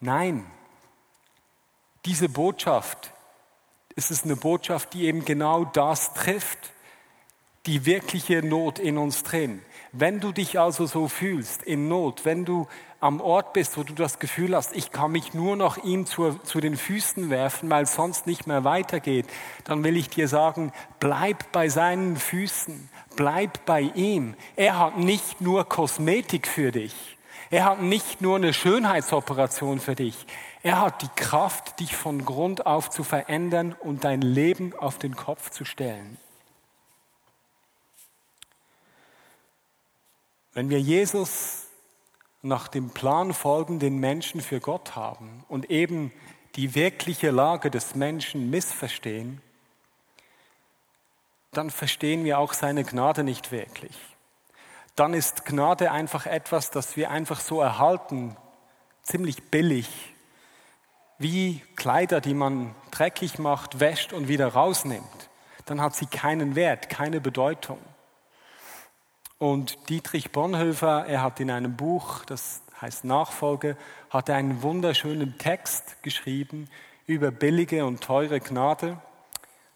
nein, 0.00 0.46
diese 2.04 2.28
Botschaft, 2.28 3.12
es 3.96 4.10
ist 4.10 4.26
eine 4.26 4.36
Botschaft, 4.36 4.92
die 4.92 5.06
eben 5.06 5.24
genau 5.24 5.64
das 5.64 6.12
trifft, 6.12 6.72
die 7.64 7.86
wirkliche 7.86 8.42
Not 8.42 8.78
in 8.78 8.98
uns 8.98 9.22
drin. 9.22 9.62
Wenn 9.94 10.20
du 10.20 10.32
dich 10.32 10.58
also 10.58 10.86
so 10.86 11.06
fühlst, 11.06 11.62
in 11.62 11.86
Not, 11.86 12.24
wenn 12.24 12.46
du 12.46 12.66
am 13.00 13.20
Ort 13.20 13.52
bist, 13.52 13.76
wo 13.76 13.82
du 13.82 13.92
das 13.92 14.18
Gefühl 14.18 14.56
hast, 14.56 14.74
ich 14.74 14.90
kann 14.90 15.12
mich 15.12 15.34
nur 15.34 15.54
noch 15.54 15.76
ihm 15.84 16.06
zu, 16.06 16.38
zu 16.44 16.60
den 16.60 16.78
Füßen 16.78 17.28
werfen, 17.28 17.68
weil 17.68 17.82
es 17.82 17.94
sonst 17.94 18.26
nicht 18.26 18.46
mehr 18.46 18.64
weitergeht, 18.64 19.26
dann 19.64 19.84
will 19.84 19.98
ich 19.98 20.08
dir 20.08 20.28
sagen, 20.28 20.72
bleib 20.98 21.52
bei 21.52 21.68
seinen 21.68 22.16
Füßen, 22.16 22.88
bleib 23.16 23.66
bei 23.66 23.82
ihm. 23.82 24.34
Er 24.56 24.78
hat 24.78 24.96
nicht 24.96 25.42
nur 25.42 25.68
Kosmetik 25.68 26.48
für 26.48 26.72
dich. 26.72 27.18
Er 27.50 27.66
hat 27.66 27.82
nicht 27.82 28.22
nur 28.22 28.36
eine 28.36 28.54
Schönheitsoperation 28.54 29.78
für 29.78 29.94
dich. 29.94 30.26
Er 30.62 30.80
hat 30.80 31.02
die 31.02 31.22
Kraft, 31.22 31.80
dich 31.80 31.94
von 31.94 32.24
Grund 32.24 32.64
auf 32.64 32.88
zu 32.88 33.04
verändern 33.04 33.76
und 33.78 34.04
dein 34.04 34.22
Leben 34.22 34.72
auf 34.78 34.96
den 34.96 35.16
Kopf 35.16 35.50
zu 35.50 35.66
stellen. 35.66 36.16
Wenn 40.54 40.68
wir 40.68 40.80
Jesus 40.80 41.66
nach 42.42 42.68
dem 42.68 42.90
Plan 42.90 43.32
folgen, 43.32 43.78
den 43.78 43.98
Menschen 43.98 44.40
für 44.40 44.60
Gott 44.60 44.96
haben 44.96 45.44
und 45.48 45.70
eben 45.70 46.12
die 46.56 46.74
wirkliche 46.74 47.30
Lage 47.30 47.70
des 47.70 47.94
Menschen 47.94 48.50
missverstehen, 48.50 49.40
dann 51.52 51.70
verstehen 51.70 52.24
wir 52.24 52.38
auch 52.38 52.52
seine 52.52 52.84
Gnade 52.84 53.24
nicht 53.24 53.52
wirklich. 53.52 53.96
Dann 54.96 55.14
ist 55.14 55.46
Gnade 55.46 55.90
einfach 55.90 56.26
etwas, 56.26 56.70
das 56.70 56.96
wir 56.96 57.10
einfach 57.10 57.40
so 57.40 57.60
erhalten, 57.60 58.36
ziemlich 59.02 59.50
billig, 59.50 59.88
wie 61.18 61.62
Kleider, 61.76 62.20
die 62.20 62.34
man 62.34 62.74
dreckig 62.90 63.38
macht, 63.38 63.80
wäscht 63.80 64.12
und 64.12 64.28
wieder 64.28 64.48
rausnimmt. 64.48 65.30
Dann 65.64 65.80
hat 65.80 65.94
sie 65.94 66.06
keinen 66.06 66.56
Wert, 66.56 66.90
keine 66.90 67.20
Bedeutung. 67.20 67.78
Und 69.42 69.88
Dietrich 69.88 70.30
Bonhoeffer, 70.30 71.04
er 71.08 71.20
hat 71.20 71.40
in 71.40 71.50
einem 71.50 71.74
Buch, 71.74 72.24
das 72.26 72.62
heißt 72.80 73.04
Nachfolge, 73.04 73.76
hat 74.08 74.30
einen 74.30 74.62
wunderschönen 74.62 75.36
Text 75.36 76.00
geschrieben 76.04 76.68
über 77.06 77.32
billige 77.32 77.84
und 77.84 78.00
teure 78.00 78.38
Gnade. 78.38 78.98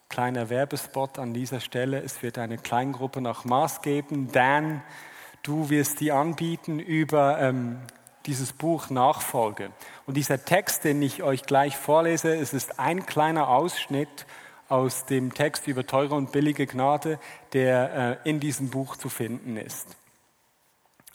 Kleiner 0.09 0.51
Werbespot 0.51 1.19
an 1.19 1.35
dieser 1.35 1.59
Stelle. 1.59 2.01
Es 2.01 2.23
wird 2.23 2.39
eine 2.39 2.59
Kleingruppe 2.59 3.21
nach 3.21 3.45
Maß 3.45 3.83
geben. 3.83 4.31
Dan, 4.31 4.85
du 5.43 5.69
wirst 5.69 5.99
die 5.99 6.13
anbieten 6.13 6.79
über 6.79 7.41
ähm, 7.41 7.81
dieses 8.27 8.53
Buch 8.53 8.89
Nachfolge. 8.89 9.73
Und 10.07 10.17
dieser 10.17 10.45
Text, 10.45 10.85
den 10.85 11.03
ich 11.03 11.25
euch 11.25 11.43
gleich 11.43 11.77
vorlese, 11.77 12.37
es 12.37 12.55
ist 12.55 12.79
ein 12.79 13.05
kleiner 13.05 13.49
Ausschnitt 13.49 14.27
aus 14.69 15.07
dem 15.07 15.33
Text 15.33 15.67
über 15.67 15.87
teure 15.87 16.15
und 16.15 16.33
billige 16.33 16.67
Gnade, 16.67 17.19
der 17.53 18.21
äh, 18.25 18.29
in 18.29 18.41
diesem 18.41 18.71
Buch 18.71 18.97
zu 18.97 19.09
finden 19.09 19.57
ist. 19.57 19.87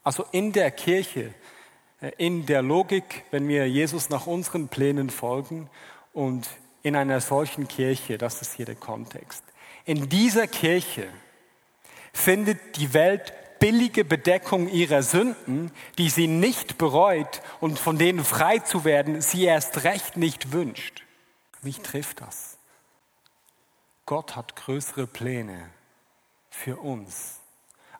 Also 0.03 0.25
in 0.31 0.51
der 0.51 0.72
Kirche, 0.72 1.34
äh, 2.01 2.12
in 2.17 2.46
der 2.46 2.62
Logik, 2.62 3.25
wenn 3.31 3.48
wir 3.48 3.70
Jesus 3.70 4.10
nach 4.10 4.27
unseren 4.27 4.67
Plänen 4.67 5.10
folgen 5.10 5.70
und 6.13 6.48
in 6.84 6.96
einer 6.96 7.22
solchen 7.22 7.67
Kirche, 7.67 8.17
das 8.17 8.41
ist 8.41 8.53
hier 8.53 8.65
der 8.65 8.75
Kontext. 8.75 9.43
In 9.86 10.10
dieser 10.10 10.48
Kirche 10.48 11.08
findet 12.13 12.77
die 12.77 12.93
Welt 12.93 13.34
billige 13.60 14.03
Bedeckung 14.03 14.67
ihrer 14.67 15.03
Sünden, 15.03 15.72
die 16.00 16.10
sie 16.10 16.27
nicht 16.27 16.79
bereut 16.79 17.41
und 17.60 17.77
von 17.77 17.98
denen 17.98 18.25
frei 18.25 18.58
zu 18.58 18.84
werden 18.86 19.22
sie 19.22 19.43
erst 19.43 19.84
recht 19.84 20.17
nicht 20.17 20.51
wünscht. 20.51 21.03
Mich 21.62 21.79
trifft 21.81 22.22
das. 22.22 22.50
Gott 24.05 24.36
hat 24.36 24.55
größere 24.55 25.08
Pläne 25.08 25.70
für 26.50 26.77
uns, 26.77 27.39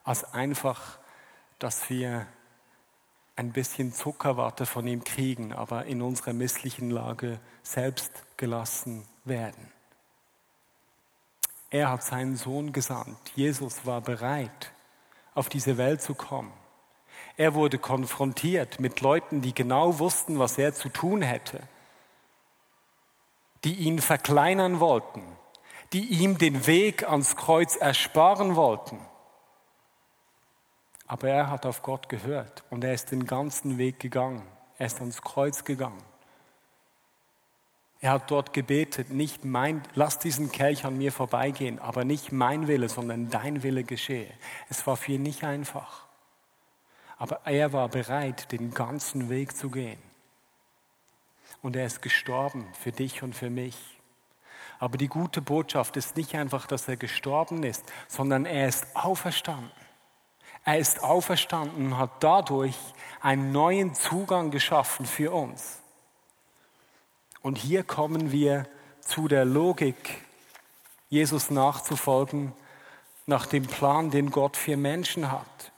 als 0.04 0.24
einfach, 0.34 0.98
dass 1.58 1.88
wir 1.88 2.26
ein 3.36 3.52
bisschen 3.52 3.92
Zuckerwatte 3.92 4.66
von 4.66 4.86
ihm 4.86 5.04
kriegen, 5.04 5.52
aber 5.52 5.86
in 5.86 6.02
unserer 6.02 6.32
misslichen 6.32 6.90
Lage 6.90 7.40
selbst 7.62 8.12
gelassen 8.36 9.06
werden. 9.24 9.72
Er 11.70 11.90
hat 11.90 12.04
seinen 12.04 12.36
Sohn 12.36 12.72
gesandt. 12.72 13.18
Jesus 13.34 13.86
war 13.86 14.02
bereit, 14.02 14.72
auf 15.34 15.48
diese 15.48 15.78
Welt 15.78 16.02
zu 16.02 16.14
kommen. 16.14 16.52
Er 17.36 17.54
wurde 17.54 17.78
konfrontiert 17.78 18.78
mit 18.78 19.00
Leuten, 19.00 19.40
die 19.40 19.54
genau 19.54 19.98
wussten, 19.98 20.38
was 20.38 20.58
er 20.58 20.74
zu 20.74 20.90
tun 20.90 21.22
hätte, 21.22 21.60
die 23.64 23.74
ihn 23.76 24.00
verkleinern 24.00 24.80
wollten, 24.80 25.22
die 25.92 26.06
ihm 26.06 26.38
den 26.38 26.66
Weg 26.66 27.08
ans 27.08 27.36
Kreuz 27.36 27.76
ersparen 27.76 28.56
wollten. 28.56 28.98
Aber 31.06 31.28
er 31.28 31.50
hat 31.50 31.66
auf 31.66 31.82
Gott 31.82 32.08
gehört 32.08 32.64
und 32.70 32.84
er 32.84 32.94
ist 32.94 33.10
den 33.10 33.26
ganzen 33.26 33.76
Weg 33.76 34.00
gegangen. 34.00 34.42
Er 34.78 34.86
ist 34.86 35.00
ans 35.00 35.20
Kreuz 35.20 35.64
gegangen. 35.64 36.02
Er 38.00 38.12
hat 38.12 38.30
dort 38.30 38.52
gebetet, 38.52 39.10
nicht 39.10 39.44
mein, 39.44 39.82
lass 39.94 40.18
diesen 40.18 40.50
Kelch 40.50 40.84
an 40.84 40.98
mir 40.98 41.12
vorbeigehen, 41.12 41.78
aber 41.78 42.04
nicht 42.04 42.32
mein 42.32 42.66
Wille, 42.66 42.88
sondern 42.88 43.30
dein 43.30 43.62
Wille 43.62 43.84
geschehe. 43.84 44.32
Es 44.68 44.86
war 44.86 44.96
für 44.96 45.12
ihn 45.12 45.22
nicht 45.22 45.44
einfach. 45.44 46.06
Aber 47.16 47.42
er 47.44 47.72
war 47.72 47.88
bereit, 47.88 48.50
den 48.50 48.74
ganzen 48.74 49.28
Weg 49.28 49.56
zu 49.56 49.70
gehen. 49.70 50.02
Und 51.60 51.76
er 51.76 51.86
ist 51.86 52.02
gestorben 52.02 52.66
für 52.80 52.90
dich 52.90 53.22
und 53.22 53.36
für 53.36 53.50
mich. 53.50 54.01
Aber 54.82 54.98
die 54.98 55.06
gute 55.06 55.40
Botschaft 55.40 55.96
ist 55.96 56.16
nicht 56.16 56.34
einfach, 56.34 56.66
dass 56.66 56.88
er 56.88 56.96
gestorben 56.96 57.62
ist, 57.62 57.84
sondern 58.08 58.46
er 58.46 58.66
ist 58.66 58.84
auferstanden. 58.96 59.70
Er 60.64 60.76
ist 60.76 61.04
auferstanden 61.04 61.92
und 61.92 61.98
hat 61.98 62.10
dadurch 62.18 62.74
einen 63.20 63.52
neuen 63.52 63.94
Zugang 63.94 64.50
geschaffen 64.50 65.06
für 65.06 65.30
uns. 65.30 65.78
Und 67.42 67.58
hier 67.58 67.84
kommen 67.84 68.32
wir 68.32 68.66
zu 69.00 69.28
der 69.28 69.44
Logik, 69.44 70.20
Jesus 71.10 71.48
nachzufolgen 71.48 72.52
nach 73.26 73.46
dem 73.46 73.68
Plan, 73.68 74.10
den 74.10 74.32
Gott 74.32 74.56
für 74.56 74.76
Menschen 74.76 75.30
hat. 75.30 75.70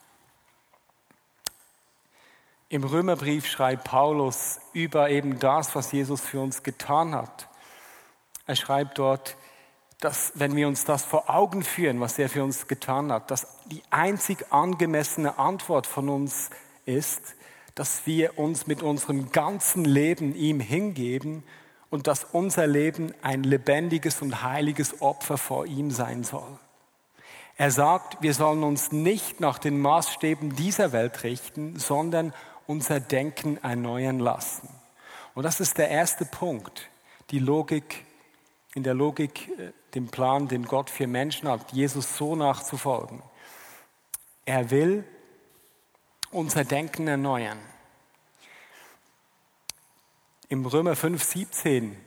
Im 2.69 2.83
Römerbrief 2.83 3.45
schreibt 3.45 3.83
Paulus 3.83 4.59
über 4.73 5.11
eben 5.11 5.37
das, 5.37 5.75
was 5.75 5.91
Jesus 5.91 6.21
für 6.21 6.41
uns 6.41 6.63
getan 6.63 7.13
hat. 7.13 7.47
Er 8.45 8.55
schreibt 8.55 8.97
dort, 8.99 9.37
dass 9.99 10.33
wenn 10.35 10.55
wir 10.55 10.67
uns 10.67 10.85
das 10.85 11.03
vor 11.03 11.29
Augen 11.29 11.63
führen, 11.63 11.99
was 11.99 12.19
er 12.19 12.29
für 12.29 12.43
uns 12.43 12.67
getan 12.67 13.11
hat, 13.11 13.31
dass 13.31 13.47
die 13.65 13.81
einzig 13.89 14.51
angemessene 14.51 15.39
Antwort 15.39 15.87
von 15.87 16.09
uns 16.09 16.49
ist, 16.85 17.35
dass 17.75 18.05
wir 18.05 18.37
uns 18.37 18.67
mit 18.67 18.83
unserem 18.83 19.31
ganzen 19.31 19.83
Leben 19.83 20.35
ihm 20.35 20.59
hingeben 20.59 21.43
und 21.89 22.07
dass 22.07 22.23
unser 22.23 22.67
Leben 22.67 23.13
ein 23.21 23.43
lebendiges 23.43 24.21
und 24.21 24.43
heiliges 24.43 25.01
Opfer 25.01 25.37
vor 25.37 25.65
ihm 25.65 25.91
sein 25.91 26.23
soll. 26.23 26.59
Er 27.57 27.71
sagt, 27.71 28.21
wir 28.21 28.33
sollen 28.33 28.63
uns 28.63 28.91
nicht 28.91 29.39
nach 29.39 29.59
den 29.59 29.79
Maßstäben 29.79 30.55
dieser 30.55 30.91
Welt 30.91 31.23
richten, 31.23 31.79
sondern 31.79 32.33
unser 32.67 32.99
Denken 32.99 33.57
erneuern 33.63 34.19
lassen. 34.19 34.67
Und 35.35 35.43
das 35.43 35.59
ist 35.59 35.77
der 35.77 35.89
erste 35.89 36.25
Punkt, 36.25 36.89
die 37.31 37.39
Logik 37.39 38.05
in 38.75 38.83
der 38.83 38.93
Logik 38.93 39.49
äh, 39.57 39.71
dem 39.95 40.09
Plan, 40.09 40.47
den 40.47 40.65
Gott 40.65 40.91
für 40.91 41.07
Menschen 41.07 41.49
hat, 41.49 41.71
Jesus 41.71 42.17
so 42.17 42.35
nachzufolgen. 42.35 43.23
Er 44.45 44.69
will 44.69 45.03
unser 46.29 46.65
Denken 46.65 47.07
erneuern. 47.07 47.57
Im 50.49 50.65
Römer 50.65 50.95
5, 50.95 51.23
17, 51.23 51.97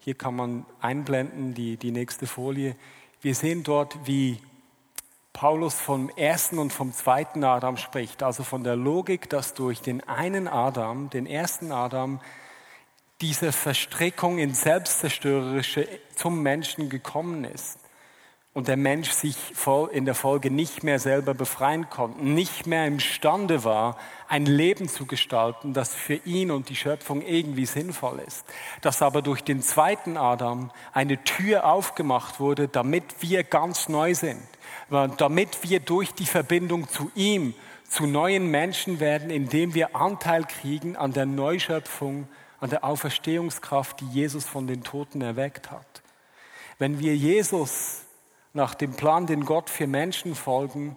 hier 0.00 0.14
kann 0.14 0.36
man 0.36 0.66
einblenden 0.80 1.54
die, 1.54 1.78
die 1.78 1.92
nächste 1.92 2.26
Folie, 2.26 2.76
wir 3.22 3.34
sehen 3.34 3.62
dort, 3.62 4.06
wie 4.06 4.40
Paulus 5.32 5.74
vom 5.74 6.10
ersten 6.10 6.58
und 6.58 6.72
vom 6.72 6.92
zweiten 6.92 7.44
Adam 7.44 7.76
spricht, 7.76 8.22
also 8.22 8.42
von 8.42 8.64
der 8.64 8.76
Logik, 8.76 9.28
dass 9.30 9.54
durch 9.54 9.80
den 9.80 10.06
einen 10.06 10.48
Adam, 10.48 11.08
den 11.10 11.26
ersten 11.26 11.72
Adam, 11.72 12.20
diese 13.20 13.52
Verstrickung 13.52 14.38
in 14.38 14.54
Selbstzerstörerische 14.54 15.88
zum 16.14 16.42
Menschen 16.42 16.90
gekommen 16.90 17.44
ist 17.44 17.78
und 18.52 18.68
der 18.68 18.76
Mensch 18.76 19.10
sich 19.10 19.36
in 19.92 20.06
der 20.06 20.14
Folge 20.14 20.50
nicht 20.50 20.82
mehr 20.82 20.98
selber 20.98 21.34
befreien 21.34 21.90
konnte, 21.90 22.24
nicht 22.24 22.66
mehr 22.66 22.86
imstande 22.86 23.64
war, 23.64 23.98
ein 24.28 24.46
Leben 24.46 24.88
zu 24.88 25.04
gestalten, 25.04 25.74
das 25.74 25.94
für 25.94 26.14
ihn 26.24 26.50
und 26.50 26.70
die 26.70 26.76
Schöpfung 26.76 27.20
irgendwie 27.20 27.66
sinnvoll 27.66 28.18
ist. 28.26 28.46
Dass 28.80 29.02
aber 29.02 29.20
durch 29.20 29.44
den 29.44 29.60
zweiten 29.60 30.16
Adam 30.16 30.70
eine 30.92 31.22
Tür 31.24 31.66
aufgemacht 31.66 32.40
wurde, 32.40 32.66
damit 32.66 33.04
wir 33.20 33.44
ganz 33.44 33.90
neu 33.90 34.14
sind, 34.14 34.42
damit 35.18 35.62
wir 35.62 35.80
durch 35.80 36.12
die 36.14 36.26
Verbindung 36.26 36.88
zu 36.88 37.10
ihm 37.14 37.54
zu 37.88 38.06
neuen 38.06 38.50
Menschen 38.50 39.00
werden, 39.00 39.30
indem 39.30 39.74
wir 39.74 39.94
Anteil 39.96 40.44
kriegen 40.44 40.96
an 40.96 41.12
der 41.12 41.26
Neuschöpfung 41.26 42.26
an 42.66 42.70
der 42.70 42.82
Auferstehungskraft, 42.82 44.00
die 44.00 44.08
Jesus 44.08 44.44
von 44.44 44.66
den 44.66 44.82
Toten 44.82 45.20
erweckt 45.20 45.70
hat. 45.70 46.02
Wenn 46.80 46.98
wir 46.98 47.14
Jesus 47.14 48.00
nach 48.54 48.74
dem 48.74 48.94
Plan, 48.94 49.28
den 49.28 49.44
Gott 49.44 49.70
für 49.70 49.86
Menschen 49.86 50.34
folgen, 50.34 50.96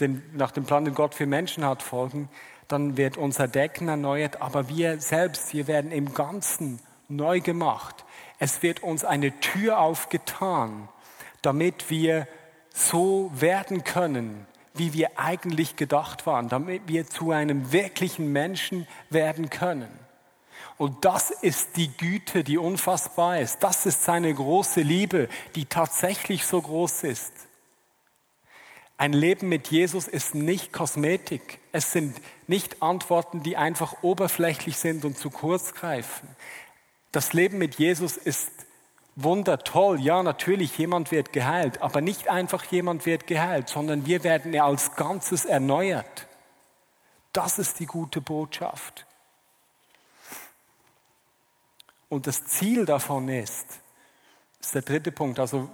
den, 0.00 0.22
nach 0.32 0.52
dem 0.52 0.64
Plan, 0.64 0.86
den 0.86 0.94
Gott 0.94 1.14
für 1.14 1.26
Menschen 1.26 1.62
hat, 1.62 1.82
folgen, 1.82 2.30
dann 2.68 2.96
wird 2.96 3.18
unser 3.18 3.48
Decken 3.48 3.88
erneuert, 3.88 4.40
aber 4.40 4.70
wir 4.70 4.98
selbst, 4.98 5.52
wir 5.52 5.66
werden 5.66 5.92
im 5.92 6.14
Ganzen 6.14 6.80
neu 7.08 7.40
gemacht. 7.40 8.06
Es 8.38 8.62
wird 8.62 8.82
uns 8.82 9.04
eine 9.04 9.38
Tür 9.40 9.78
aufgetan, 9.78 10.88
damit 11.42 11.90
wir 11.90 12.26
so 12.72 13.30
werden 13.34 13.84
können, 13.84 14.46
wie 14.72 14.94
wir 14.94 15.18
eigentlich 15.18 15.76
gedacht 15.76 16.24
waren, 16.24 16.48
damit 16.48 16.88
wir 16.88 17.06
zu 17.06 17.30
einem 17.30 17.72
wirklichen 17.72 18.32
Menschen 18.32 18.86
werden 19.10 19.50
können. 19.50 20.05
Und 20.78 21.04
das 21.04 21.30
ist 21.30 21.76
die 21.76 21.88
Güte, 21.96 22.44
die 22.44 22.58
unfassbar 22.58 23.40
ist. 23.40 23.62
Das 23.62 23.86
ist 23.86 24.04
seine 24.04 24.32
große 24.32 24.82
Liebe, 24.82 25.28
die 25.54 25.64
tatsächlich 25.64 26.44
so 26.44 26.60
groß 26.60 27.04
ist. 27.04 27.32
Ein 28.98 29.12
Leben 29.12 29.48
mit 29.48 29.68
Jesus 29.68 30.08
ist 30.08 30.34
nicht 30.34 30.72
Kosmetik. 30.72 31.58
Es 31.72 31.92
sind 31.92 32.16
nicht 32.46 32.82
Antworten, 32.82 33.42
die 33.42 33.56
einfach 33.56 34.02
oberflächlich 34.02 34.78
sind 34.78 35.04
und 35.04 35.18
zu 35.18 35.30
kurz 35.30 35.74
greifen. 35.74 36.28
Das 37.12 37.32
Leben 37.32 37.58
mit 37.58 37.76
Jesus 37.76 38.16
ist 38.16 38.50
wundertoll. 39.14 40.00
Ja, 40.00 40.22
natürlich, 40.22 40.76
jemand 40.78 41.10
wird 41.10 41.32
geheilt, 41.32 41.80
aber 41.82 42.00
nicht 42.02 42.28
einfach 42.28 42.64
jemand 42.64 43.06
wird 43.06 43.26
geheilt, 43.26 43.68
sondern 43.68 44.06
wir 44.06 44.24
werden 44.24 44.52
ja 44.52 44.66
als 44.66 44.94
Ganzes 44.96 45.44
erneuert. 45.46 46.26
Das 47.32 47.58
ist 47.58 47.80
die 47.80 47.86
gute 47.86 48.20
Botschaft. 48.20 49.05
Und 52.08 52.26
das 52.26 52.44
Ziel 52.44 52.84
davon 52.84 53.28
ist, 53.28 53.66
ist 54.60 54.74
der 54.74 54.82
dritte 54.82 55.12
Punkt, 55.12 55.38
also 55.38 55.68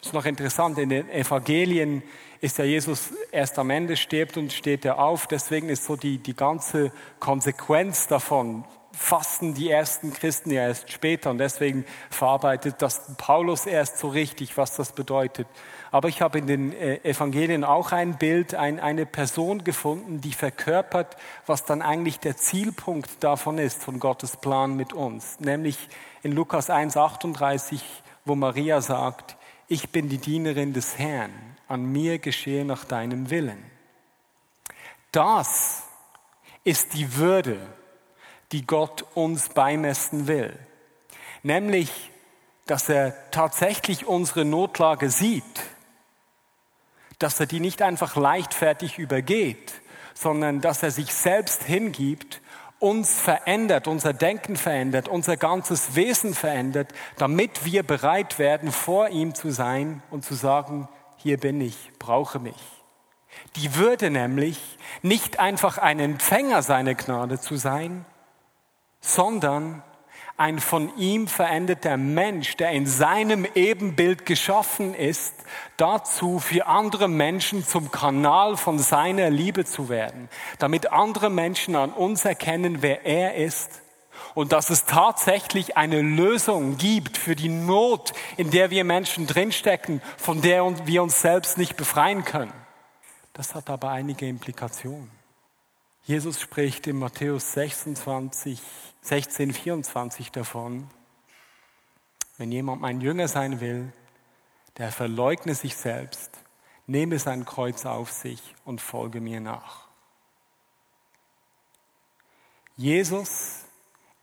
ist 0.00 0.14
noch 0.14 0.26
interessant, 0.26 0.78
in 0.78 0.90
den 0.90 1.10
Evangelien 1.10 2.02
ist 2.40 2.58
ja 2.58 2.64
Jesus 2.64 3.12
erst 3.32 3.58
am 3.58 3.70
Ende, 3.70 3.96
stirbt 3.96 4.36
und 4.36 4.52
steht 4.52 4.84
er 4.84 5.00
auf. 5.00 5.26
Deswegen 5.26 5.68
ist 5.68 5.84
so 5.84 5.96
die, 5.96 6.18
die 6.18 6.36
ganze 6.36 6.92
Konsequenz 7.18 8.06
davon 8.06 8.64
fassen 8.98 9.54
die 9.54 9.70
ersten 9.70 10.12
Christen 10.12 10.50
ja 10.50 10.62
erst 10.62 10.90
später 10.90 11.30
und 11.30 11.38
deswegen 11.38 11.84
verarbeitet 12.10 12.76
das 12.80 13.14
Paulus 13.16 13.64
erst 13.64 13.98
so 13.98 14.08
richtig, 14.08 14.56
was 14.56 14.74
das 14.74 14.92
bedeutet. 14.92 15.46
Aber 15.92 16.08
ich 16.08 16.20
habe 16.20 16.38
in 16.38 16.46
den 16.48 16.72
äh, 16.72 16.96
Evangelien 17.04 17.64
auch 17.64 17.92
ein 17.92 18.18
Bild, 18.18 18.56
ein, 18.56 18.80
eine 18.80 19.06
Person 19.06 19.62
gefunden, 19.62 20.20
die 20.20 20.32
verkörpert, 20.32 21.16
was 21.46 21.64
dann 21.64 21.80
eigentlich 21.80 22.18
der 22.18 22.36
Zielpunkt 22.36 23.22
davon 23.22 23.58
ist, 23.58 23.82
von 23.82 24.00
Gottes 24.00 24.36
Plan 24.36 24.74
mit 24.74 24.92
uns. 24.92 25.38
Nämlich 25.38 25.78
in 26.22 26.32
Lukas 26.32 26.68
1,38, 26.68 27.80
wo 28.24 28.34
Maria 28.34 28.80
sagt, 28.80 29.37
ich 29.68 29.90
bin 29.90 30.08
die 30.08 30.18
Dienerin 30.18 30.72
des 30.72 30.98
Herrn, 30.98 31.32
an 31.68 31.84
mir 31.92 32.18
geschehe 32.18 32.64
nach 32.64 32.84
deinem 32.84 33.30
Willen. 33.30 33.62
Das 35.12 35.82
ist 36.64 36.94
die 36.94 37.16
Würde, 37.16 37.58
die 38.52 38.66
Gott 38.66 39.04
uns 39.14 39.50
beimessen 39.50 40.26
will. 40.26 40.58
Nämlich, 41.42 42.10
dass 42.66 42.88
er 42.88 43.30
tatsächlich 43.30 44.06
unsere 44.06 44.44
Notlage 44.44 45.10
sieht, 45.10 45.44
dass 47.18 47.38
er 47.40 47.46
die 47.46 47.60
nicht 47.60 47.82
einfach 47.82 48.16
leichtfertig 48.16 48.98
übergeht, 48.98 49.74
sondern 50.14 50.60
dass 50.60 50.82
er 50.82 50.90
sich 50.90 51.12
selbst 51.12 51.62
hingibt, 51.62 52.40
uns 52.78 53.20
verändert, 53.20 53.88
unser 53.88 54.12
Denken 54.12 54.56
verändert, 54.56 55.08
unser 55.08 55.36
ganzes 55.36 55.94
Wesen 55.96 56.34
verändert, 56.34 56.92
damit 57.16 57.64
wir 57.64 57.82
bereit 57.82 58.38
werden, 58.38 58.70
vor 58.70 59.08
ihm 59.08 59.34
zu 59.34 59.50
sein 59.50 60.02
und 60.10 60.24
zu 60.24 60.34
sagen, 60.34 60.88
hier 61.16 61.38
bin 61.38 61.60
ich, 61.60 61.92
brauche 61.98 62.38
mich. 62.38 62.56
Die 63.56 63.74
Würde 63.74 64.10
nämlich, 64.10 64.78
nicht 65.02 65.38
einfach 65.38 65.78
ein 65.78 65.98
Empfänger 65.98 66.62
seiner 66.62 66.94
Gnade 66.94 67.38
zu 67.40 67.56
sein, 67.56 68.04
sondern 69.00 69.82
ein 70.38 70.60
von 70.60 70.96
ihm 70.96 71.26
veränderter 71.26 71.96
Mensch, 71.96 72.56
der 72.56 72.70
in 72.70 72.86
seinem 72.86 73.46
Ebenbild 73.54 74.24
geschaffen 74.24 74.94
ist, 74.94 75.34
dazu 75.76 76.38
für 76.38 76.66
andere 76.66 77.08
Menschen 77.08 77.66
zum 77.66 77.90
Kanal 77.90 78.56
von 78.56 78.78
seiner 78.78 79.30
Liebe 79.30 79.64
zu 79.64 79.88
werden, 79.88 80.28
damit 80.58 80.92
andere 80.92 81.28
Menschen 81.28 81.76
an 81.76 81.90
uns 81.90 82.24
erkennen, 82.24 82.78
wer 82.80 83.04
er 83.04 83.34
ist 83.34 83.82
und 84.34 84.52
dass 84.52 84.70
es 84.70 84.84
tatsächlich 84.84 85.76
eine 85.76 86.00
Lösung 86.00 86.78
gibt 86.78 87.18
für 87.18 87.34
die 87.34 87.48
Not, 87.48 88.12
in 88.36 88.52
der 88.52 88.70
wir 88.70 88.84
Menschen 88.84 89.26
drinstecken, 89.26 90.00
von 90.16 90.40
der 90.40 90.86
wir 90.86 91.02
uns 91.02 91.20
selbst 91.20 91.58
nicht 91.58 91.76
befreien 91.76 92.24
können. 92.24 92.52
Das 93.32 93.56
hat 93.56 93.68
aber 93.70 93.90
einige 93.90 94.28
Implikationen. 94.28 95.10
Jesus 96.04 96.40
spricht 96.40 96.86
in 96.86 96.98
Matthäus 96.98 97.52
26, 97.52 98.60
16, 99.02 99.52
24 99.52 100.32
davon, 100.32 100.88
wenn 102.36 102.52
jemand 102.52 102.80
mein 102.80 103.00
Jünger 103.00 103.28
sein 103.28 103.60
will, 103.60 103.92
der 104.76 104.92
verleugne 104.92 105.54
sich 105.54 105.76
selbst, 105.76 106.30
nehme 106.86 107.18
sein 107.18 107.44
Kreuz 107.44 107.84
auf 107.84 108.12
sich 108.12 108.54
und 108.64 108.80
folge 108.80 109.20
mir 109.20 109.40
nach. 109.40 109.88
Jesus 112.76 113.64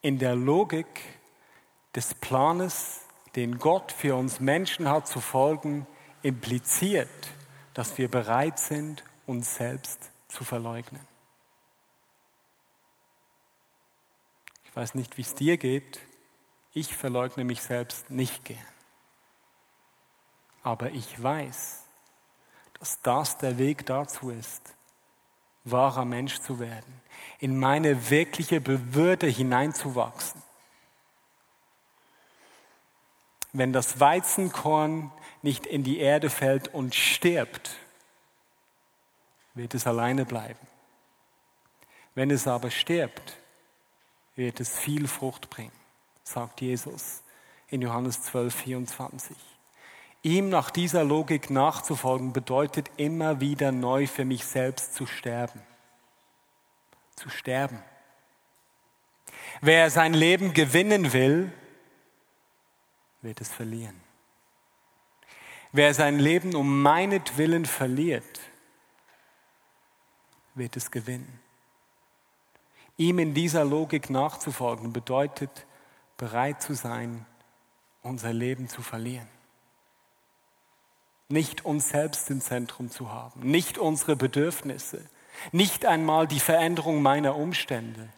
in 0.00 0.18
der 0.18 0.34
Logik 0.34 1.02
des 1.94 2.14
Planes, 2.14 3.02
den 3.34 3.58
Gott 3.58 3.92
für 3.92 4.16
uns 4.16 4.40
Menschen 4.40 4.88
hat 4.88 5.06
zu 5.06 5.20
folgen, 5.20 5.86
impliziert, 6.22 7.08
dass 7.74 7.98
wir 7.98 8.10
bereit 8.10 8.58
sind, 8.58 9.04
uns 9.26 9.56
selbst 9.56 10.10
zu 10.28 10.44
verleugnen. 10.44 11.15
Weiß 14.76 14.94
nicht, 14.94 15.16
wie 15.16 15.22
es 15.22 15.34
dir 15.34 15.56
geht. 15.56 16.00
Ich 16.74 16.94
verleugne 16.94 17.44
mich 17.44 17.62
selbst 17.62 18.10
nicht 18.10 18.44
gern. 18.44 18.58
Aber 20.62 20.90
ich 20.90 21.22
weiß, 21.22 21.82
dass 22.78 23.00
das 23.00 23.38
der 23.38 23.56
Weg 23.56 23.86
dazu 23.86 24.28
ist, 24.28 24.74
wahrer 25.64 26.04
Mensch 26.04 26.40
zu 26.40 26.60
werden, 26.60 27.00
in 27.38 27.58
meine 27.58 28.10
wirkliche 28.10 28.60
Bewürde 28.60 29.26
hineinzuwachsen. 29.28 30.42
Wenn 33.54 33.72
das 33.72 33.98
Weizenkorn 33.98 35.10
nicht 35.40 35.64
in 35.64 35.84
die 35.84 36.00
Erde 36.00 36.28
fällt 36.28 36.68
und 36.68 36.94
stirbt, 36.94 37.76
wird 39.54 39.72
es 39.72 39.86
alleine 39.86 40.26
bleiben. 40.26 40.66
Wenn 42.14 42.30
es 42.30 42.46
aber 42.46 42.70
stirbt, 42.70 43.38
wird 44.36 44.60
es 44.60 44.78
viel 44.78 45.08
Frucht 45.08 45.50
bringen, 45.50 45.72
sagt 46.22 46.60
Jesus 46.60 47.22
in 47.68 47.82
Johannes 47.82 48.22
12, 48.22 48.54
24. 48.54 49.36
Ihm 50.22 50.48
nach 50.48 50.70
dieser 50.70 51.04
Logik 51.04 51.50
nachzufolgen 51.50 52.32
bedeutet 52.32 52.90
immer 52.96 53.40
wieder 53.40 53.72
neu 53.72 54.06
für 54.06 54.24
mich 54.24 54.44
selbst 54.44 54.94
zu 54.94 55.06
sterben. 55.06 55.60
Zu 57.16 57.28
sterben. 57.28 57.82
Wer 59.60 59.90
sein 59.90 60.14
Leben 60.14 60.52
gewinnen 60.52 61.12
will, 61.12 61.52
wird 63.22 63.40
es 63.40 63.52
verlieren. 63.52 64.00
Wer 65.72 65.94
sein 65.94 66.18
Leben 66.18 66.54
um 66.54 66.82
meinetwillen 66.82 67.64
verliert, 67.64 68.40
wird 70.54 70.76
es 70.76 70.90
gewinnen. 70.90 71.40
Ihm 72.96 73.18
in 73.18 73.34
dieser 73.34 73.64
Logik 73.64 74.10
nachzufolgen 74.10 74.92
bedeutet, 74.92 75.66
bereit 76.16 76.62
zu 76.62 76.74
sein, 76.74 77.26
unser 78.02 78.32
Leben 78.32 78.68
zu 78.68 78.82
verlieren. 78.82 79.28
Nicht 81.28 81.64
uns 81.64 81.88
selbst 81.88 82.30
im 82.30 82.40
Zentrum 82.40 82.90
zu 82.90 83.12
haben, 83.12 83.40
nicht 83.40 83.78
unsere 83.78 84.16
Bedürfnisse, 84.16 85.04
nicht 85.52 85.84
einmal 85.84 86.26
die 86.26 86.40
Veränderung 86.40 87.02
meiner 87.02 87.36
Umstände. 87.36 88.08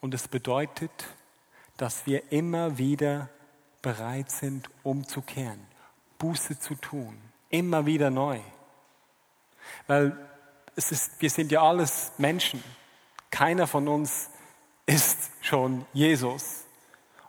Und 0.00 0.14
es 0.14 0.28
bedeutet, 0.28 0.90
dass 1.76 2.06
wir 2.06 2.32
immer 2.32 2.78
wieder 2.78 3.28
bereit 3.82 4.30
sind, 4.30 4.70
umzukehren, 4.82 5.60
Buße 6.18 6.58
zu 6.58 6.74
tun, 6.74 7.16
immer 7.50 7.86
wieder 7.86 8.10
neu. 8.10 8.40
Weil 9.86 10.16
es 10.76 10.92
ist, 10.92 11.20
wir 11.20 11.30
sind 11.30 11.52
ja 11.52 11.62
alles 11.62 12.12
Menschen. 12.18 12.62
Keiner 13.30 13.66
von 13.66 13.88
uns 13.88 14.30
ist 14.86 15.30
schon 15.40 15.86
Jesus. 15.92 16.64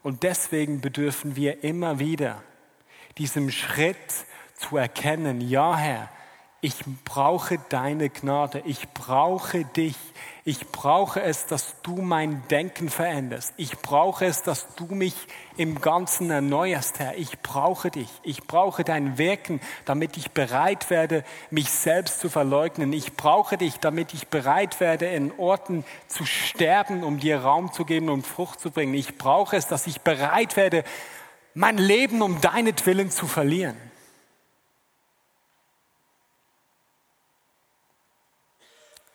Und 0.04 0.24
deswegen 0.24 0.82
bedürfen 0.82 1.36
wir 1.36 1.64
immer 1.64 2.00
wieder 2.00 2.44
diesem 3.18 3.52
Schritt 3.52 3.98
zu 4.56 4.78
erkennen, 4.78 5.42
ja 5.42 5.76
Herr, 5.76 6.10
ich 6.64 6.76
brauche 7.06 7.58
deine 7.70 8.12
Gnade, 8.12 8.62
ich 8.66 8.88
brauche 8.90 9.66
dich, 9.66 9.96
ich 10.46 10.70
brauche 10.70 11.20
es, 11.20 11.48
dass 11.48 11.76
du 11.82 12.04
mein 12.04 12.44
Denken 12.50 12.90
veränderst, 12.90 13.56
ich 13.58 13.80
brauche 13.80 14.26
es, 14.28 14.44
dass 14.44 14.76
du 14.76 14.86
mich 14.86 15.16
im 15.58 15.82
Ganzen 15.82 16.30
erneuerst, 16.30 17.00
Herr, 17.00 17.18
ich 17.18 17.40
brauche 17.40 17.90
dich, 17.90 18.10
ich 18.22 18.44
brauche 18.44 18.84
dein 18.84 19.18
Wirken, 19.18 19.60
damit 19.86 20.18
ich 20.18 20.32
bereit 20.32 20.92
werde, 20.92 21.24
mich 21.50 21.72
selbst 21.72 22.20
zu 22.20 22.30
verleugnen, 22.30 22.94
ich 22.94 23.14
brauche 23.14 23.58
dich, 23.58 23.80
damit 23.80 24.14
ich 24.14 24.28
bereit 24.28 24.80
werde, 24.80 25.08
in 25.08 25.32
Orten 25.40 25.84
zu 26.08 26.28
sterben, 26.28 27.04
um 27.04 27.20
dir 27.20 27.40
Raum 27.40 27.74
zu 27.74 27.86
geben 27.86 28.10
und 28.10 28.28
Frucht 28.28 28.60
zu 28.60 28.70
bringen, 28.70 28.94
ich 28.94 29.18
brauche 29.18 29.56
es, 29.56 29.66
dass 29.66 29.88
ich 29.88 30.02
bereit 30.02 30.58
werde, 30.58 30.84
mein 31.56 31.80
Leben 31.80 32.22
um 32.22 32.40
deinetwillen 32.40 33.10
zu 33.10 33.26
verlieren. 33.26 33.91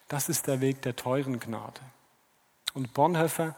Das 0.09 0.29
ist 0.29 0.47
der 0.47 0.61
Weg 0.61 0.83
der 0.83 0.95
teuren 0.95 1.41
Gnade. 1.41 1.81
Und 2.75 2.95
Bonhoeffer, 2.95 3.57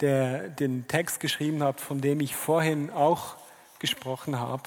der 0.00 0.48
den 0.48 0.88
Text 0.88 1.20
geschrieben 1.20 1.62
hat, 1.62 1.80
von 1.80 2.00
dem 2.00 2.20
ich 2.20 2.34
vorhin 2.34 2.90
auch 2.90 3.36
gesprochen 3.78 4.40
habe, 4.40 4.62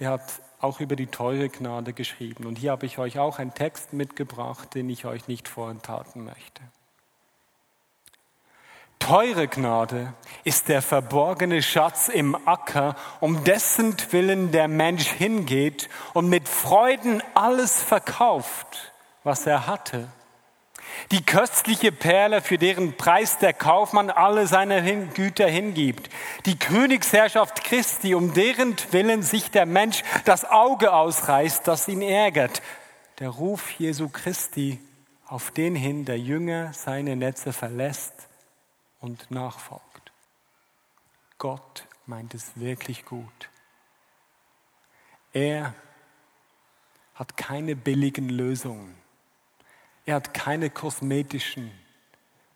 der 0.00 0.10
hat 0.10 0.42
auch 0.60 0.80
über 0.80 0.96
die 0.96 1.06
teure 1.06 1.48
Gnade 1.48 1.94
geschrieben. 1.94 2.44
Und 2.44 2.58
hier 2.58 2.72
habe 2.72 2.84
ich 2.84 2.98
euch 2.98 3.18
auch 3.18 3.38
einen 3.38 3.54
Text 3.54 3.94
mitgebracht, 3.94 4.74
den 4.74 4.90
ich 4.90 5.06
euch 5.06 5.28
nicht 5.28 5.48
vorenthalten 5.48 6.24
möchte. 6.24 6.62
Teure 8.98 9.48
Gnade 9.48 10.12
ist 10.44 10.68
der 10.68 10.82
verborgene 10.82 11.62
Schatz 11.62 12.08
im 12.08 12.36
Acker, 12.46 12.96
um 13.20 13.44
dessen 13.44 13.96
Willen 14.10 14.52
der 14.52 14.68
Mensch 14.68 15.08
hingeht 15.08 15.88
und 16.12 16.28
mit 16.28 16.48
Freuden 16.48 17.22
alles 17.32 17.82
verkauft, 17.82 18.92
was 19.24 19.46
er 19.46 19.66
hatte 19.66 20.08
die 21.10 21.24
köstliche 21.24 21.92
Perle, 21.92 22.40
für 22.40 22.58
deren 22.58 22.96
Preis 22.96 23.38
der 23.38 23.52
Kaufmann 23.52 24.10
alle 24.10 24.46
seine 24.46 24.82
Güter 25.14 25.48
hingibt. 25.48 26.08
Die 26.46 26.58
Königsherrschaft 26.58 27.64
Christi, 27.64 28.14
um 28.14 28.34
deren 28.34 28.76
Willen 28.90 29.22
sich 29.22 29.50
der 29.50 29.66
Mensch 29.66 30.02
das 30.24 30.44
Auge 30.44 30.92
ausreißt, 30.92 31.66
das 31.66 31.88
ihn 31.88 32.02
ärgert. 32.02 32.62
der 33.18 33.28
Ruf 33.28 33.70
Jesu 33.72 34.08
Christi 34.08 34.80
auf 35.26 35.50
den 35.50 35.74
hin, 35.76 36.04
der 36.04 36.18
Jünger 36.18 36.72
seine 36.72 37.16
Netze 37.16 37.52
verlässt 37.52 38.14
und 39.00 39.30
nachfolgt. 39.30 40.12
Gott 41.38 41.86
meint 42.06 42.34
es 42.34 42.52
wirklich 42.56 43.04
gut. 43.04 43.48
Er 45.32 45.74
hat 47.14 47.36
keine 47.36 47.76
billigen 47.76 48.28
Lösungen. 48.28 48.94
Er 50.10 50.16
hat 50.16 50.34
keine 50.34 50.70
kosmetischen, 50.70 51.70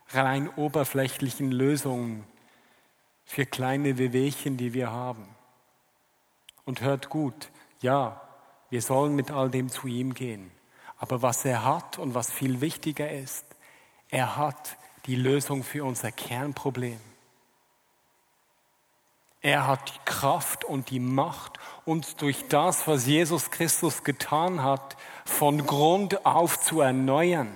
rein 0.08 0.48
oberflächlichen 0.48 1.52
Lösungen 1.52 2.24
für 3.24 3.46
kleine 3.46 3.96
Wehwehchen, 3.96 4.56
die 4.56 4.74
wir 4.74 4.90
haben. 4.90 5.28
Und 6.64 6.80
hört 6.80 7.10
gut, 7.10 7.52
ja, 7.80 8.20
wir 8.70 8.82
sollen 8.82 9.14
mit 9.14 9.30
all 9.30 9.50
dem 9.50 9.68
zu 9.68 9.86
ihm 9.86 10.14
gehen. 10.14 10.50
Aber 10.96 11.22
was 11.22 11.44
er 11.44 11.64
hat 11.64 11.96
und 11.96 12.16
was 12.16 12.32
viel 12.32 12.60
wichtiger 12.60 13.08
ist, 13.08 13.46
er 14.08 14.36
hat 14.36 14.76
die 15.06 15.14
Lösung 15.14 15.62
für 15.62 15.84
unser 15.84 16.10
Kernproblem. 16.10 16.98
Er 19.44 19.66
hat 19.66 19.90
die 19.90 19.98
Kraft 20.06 20.64
und 20.64 20.88
die 20.88 21.00
Macht, 21.00 21.58
uns 21.84 22.16
durch 22.16 22.48
das, 22.48 22.88
was 22.88 23.04
Jesus 23.04 23.50
Christus 23.50 24.02
getan 24.02 24.62
hat, 24.62 24.96
von 25.26 25.66
Grund 25.66 26.24
auf 26.24 26.58
zu 26.58 26.80
erneuern, 26.80 27.54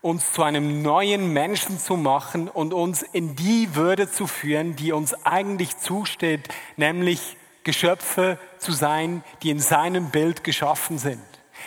uns 0.00 0.32
zu 0.32 0.42
einem 0.42 0.80
neuen 0.80 1.30
Menschen 1.30 1.78
zu 1.78 1.98
machen 1.98 2.48
und 2.48 2.72
uns 2.72 3.02
in 3.02 3.36
die 3.36 3.74
Würde 3.74 4.10
zu 4.10 4.26
führen, 4.26 4.74
die 4.74 4.92
uns 4.92 5.12
eigentlich 5.26 5.76
zusteht, 5.76 6.48
nämlich 6.78 7.36
Geschöpfe 7.64 8.38
zu 8.56 8.72
sein, 8.72 9.22
die 9.42 9.50
in 9.50 9.60
seinem 9.60 10.10
Bild 10.10 10.42
geschaffen 10.42 10.96
sind, 10.96 11.22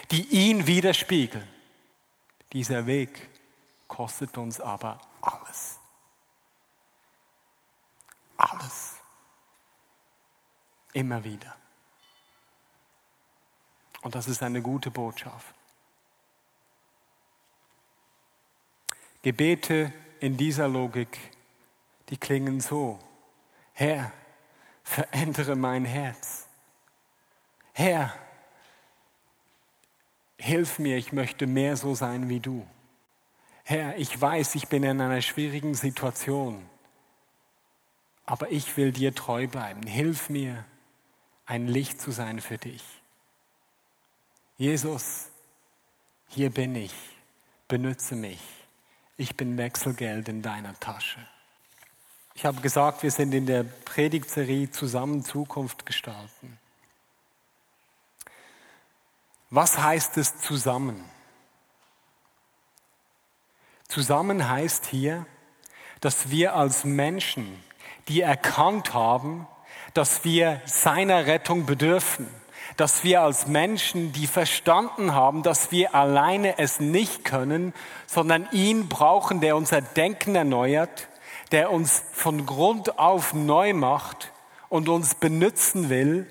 die 0.09 0.23
ihn 0.29 0.65
widerspiegeln. 0.65 1.47
Dieser 2.53 2.87
Weg 2.87 3.29
kostet 3.87 4.35
uns 4.39 4.59
aber 4.59 4.99
alles. 5.21 5.79
Alles. 8.35 8.94
Immer 10.95 11.25
wieder. 11.25 11.53
Und 14.01 14.15
das 14.15 14.29
ist 14.29 14.41
eine 14.41 14.61
gute 14.61 14.91
Botschaft. 14.91 15.53
Gebete 19.21 19.91
in 20.21 20.37
dieser 20.37 20.69
Logik, 20.69 21.19
die 22.07 22.15
klingen 22.15 22.61
so. 22.61 22.97
Herr, 23.73 24.13
verändere 24.83 25.57
mein 25.57 25.83
Herz. 25.83 26.47
Herr, 27.73 28.13
hilf 30.37 30.79
mir, 30.79 30.95
ich 30.95 31.11
möchte 31.11 31.45
mehr 31.45 31.75
so 31.75 31.93
sein 31.93 32.29
wie 32.29 32.39
du. 32.39 32.65
Herr, 33.65 33.97
ich 33.97 34.21
weiß, 34.21 34.55
ich 34.55 34.69
bin 34.69 34.83
in 34.83 35.01
einer 35.01 35.21
schwierigen 35.21 35.73
Situation, 35.73 36.69
aber 38.25 38.49
ich 38.49 38.77
will 38.77 38.93
dir 38.93 39.13
treu 39.13 39.47
bleiben. 39.47 39.85
Hilf 39.85 40.29
mir, 40.29 40.63
ein 41.45 41.67
Licht 41.67 42.01
zu 42.01 42.11
sein 42.11 42.41
für 42.41 42.57
dich. 42.57 42.83
Jesus, 44.57 45.27
hier 46.29 46.49
bin 46.49 46.75
ich, 46.75 46.93
benütze 47.67 48.15
mich. 48.15 48.39
Ich 49.17 49.35
bin 49.37 49.57
Wechselgeld 49.57 50.27
in 50.27 50.41
deiner 50.41 50.77
Tasche. 50.79 51.25
Ich 52.33 52.45
habe 52.45 52.59
gesagt, 52.61 53.03
wir 53.03 53.11
sind 53.11 53.33
in 53.33 53.45
der 53.45 53.63
Predigtserie 53.63 54.69
zusammen 54.69 55.23
Zukunft 55.23 55.85
gestalten. 55.85 56.59
Was 59.49 59.77
heißt 59.77 60.17
es 60.17 60.39
zusammen? 60.39 61.01
Zusammen 63.87 64.49
heißt 64.49 64.85
hier, 64.87 65.25
dass 66.01 66.29
wir 66.29 66.55
als 66.55 66.83
Menschen, 66.83 67.63
die 68.09 68.19
erkannt 68.19 68.93
haben, 68.93 69.47
dass 69.95 70.25
wir 70.25 70.61
seiner 70.65 71.25
Rettung 71.25 71.65
bedürfen, 71.65 72.27
dass 72.75 73.05
wir 73.05 73.21
als 73.21 73.47
Menschen, 73.47 74.11
die 74.11 74.27
verstanden 74.27 75.13
haben, 75.13 75.41
dass 75.41 75.71
wir 75.71 75.95
alleine 75.95 76.59
es 76.59 76.81
nicht 76.81 77.23
können, 77.23 77.73
sondern 78.05 78.47
ihn 78.51 78.89
brauchen, 78.89 79.39
der 79.39 79.55
unser 79.55 79.81
Denken 79.81 80.35
erneuert, 80.35 81.07
der 81.53 81.71
uns 81.71 82.03
von 82.11 82.45
Grund 82.45 82.99
auf 82.99 83.33
neu 83.33 83.73
macht 83.73 84.33
und 84.67 84.89
uns 84.89 85.15
benutzen 85.15 85.89
will 85.89 86.27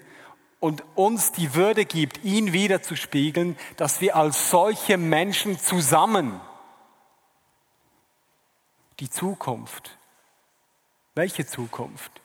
und 0.61 0.85
uns 0.95 1.33
die 1.33 1.55
Würde 1.55 1.87
gibt, 1.87 2.23
ihn 2.23 2.53
wieder 2.53 2.83
zu 2.83 2.97
spiegeln, 2.97 3.57
dass 3.79 4.03
wir 4.03 4.15
als 4.15 4.51
solche 4.51 4.99
Menschen 4.99 5.59
zusammen 5.59 6.39
die 9.01 9.09
Zukunft, 9.09 9.97
welche 11.15 11.47
Zukunft? 11.47 12.21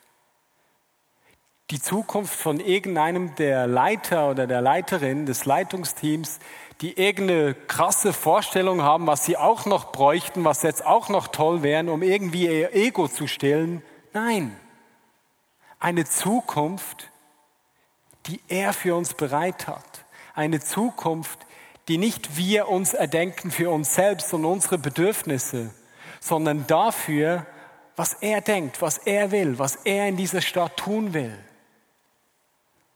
Die 1.71 1.79
Zukunft 1.79 2.34
von 2.34 2.60
irgendeinem 2.60 3.36
der 3.36 3.67
Leiter 3.67 4.32
oder 4.32 4.47
der 4.47 4.62
Leiterin 4.62 5.27
des 5.27 5.45
Leitungsteams, 5.45 6.39
die 6.82 6.99
irgendeine 6.99 7.53
krasse 7.53 8.12
Vorstellung 8.12 8.82
haben, 8.82 9.05
was 9.05 9.25
sie 9.25 9.38
auch 9.38 9.65
noch 9.65 9.91
bräuchten, 9.91 10.45
was 10.45 10.63
jetzt 10.63 10.84
auch 10.84 11.10
noch 11.10 11.27
toll 11.27 11.62
wären, 11.62 11.89
um 11.89 12.01
irgendwie 12.01 12.47
ihr 12.47 12.73
Ego 12.73 13.08
zu 13.08 13.27
stillen. 13.27 13.84
Nein, 14.13 14.58
eine 15.79 16.05
Zukunft, 16.05 17.10
die 18.25 18.39
er 18.47 18.73
für 18.73 18.95
uns 18.95 19.13
bereit 19.13 19.67
hat. 19.67 20.05
Eine 20.34 20.60
Zukunft, 20.60 21.45
die 21.88 21.97
nicht 21.97 22.36
wir 22.36 22.67
uns 22.67 22.93
erdenken 22.93 23.51
für 23.51 23.69
uns 23.69 23.93
selbst 23.93 24.34
und 24.34 24.45
unsere 24.45 24.77
Bedürfnisse, 24.77 25.71
sondern 26.19 26.65
dafür, 26.65 27.45
was 27.95 28.13
er 28.13 28.41
denkt, 28.41 28.82
was 28.82 28.97
er 28.97 29.32
will, 29.32 29.60
was 29.60 29.75
er 29.75 30.08
in 30.08 30.17
dieser 30.17 30.41
Stadt 30.41 30.75
tun 30.77 31.13
will 31.13 31.38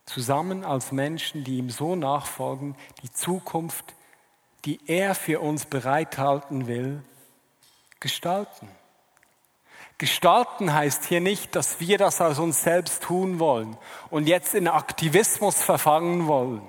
zusammen 0.06 0.64
als 0.64 0.92
Menschen, 0.92 1.44
die 1.44 1.58
ihm 1.58 1.70
so 1.70 1.96
nachfolgen, 1.96 2.76
die 3.02 3.12
Zukunft, 3.12 3.94
die 4.66 4.80
er 4.88 5.16
für 5.16 5.40
uns 5.40 5.66
bereithalten 5.66 6.68
will, 6.68 7.04
gestalten. 8.00 8.68
Gestalten 9.98 10.74
heißt 10.74 11.06
hier 11.06 11.22
nicht, 11.22 11.56
dass 11.56 11.80
wir 11.80 11.98
das 11.98 12.20
aus 12.20 12.40
uns 12.40 12.64
selbst 12.64 13.04
tun 13.04 13.40
wollen 13.40 13.78
und 14.10 14.28
jetzt 14.28 14.56
in 14.56 14.68
Aktivismus 14.68 15.62
verfangen 15.62 16.28
wollen, 16.28 16.62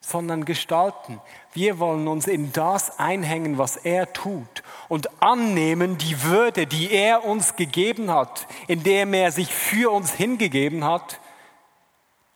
sondern 0.00 0.44
gestalten. 0.44 1.20
Wir 1.52 1.78
wollen 1.78 2.06
uns 2.06 2.26
in 2.26 2.52
das 2.52 2.98
einhängen, 2.98 3.58
was 3.58 3.76
er 3.76 4.12
tut 4.12 4.62
und 4.88 5.22
annehmen 5.22 5.98
die 5.98 6.22
Würde, 6.22 6.66
die 6.66 6.92
er 6.92 7.24
uns 7.24 7.56
gegeben 7.56 8.10
hat, 8.10 8.46
indem 8.68 9.14
er 9.14 9.32
sich 9.32 9.52
für 9.52 9.90
uns 9.90 10.12
hingegeben 10.12 10.84
hat 10.84 11.18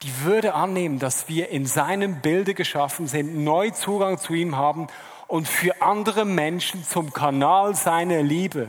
die 0.02 0.22
Würde 0.22 0.54
annehmen, 0.54 0.98
dass 0.98 1.28
wir 1.28 1.48
in 1.48 1.66
seinem 1.66 2.20
Bilde 2.20 2.54
geschaffen 2.54 3.08
sind, 3.08 3.42
neu 3.42 3.70
Zugang 3.70 4.18
zu 4.18 4.32
ihm 4.32 4.56
haben 4.56 4.86
und 5.26 5.48
für 5.48 5.82
andere 5.82 6.24
Menschen 6.24 6.84
zum 6.84 7.12
Kanal 7.12 7.74
seiner 7.74 8.22
Liebe, 8.22 8.68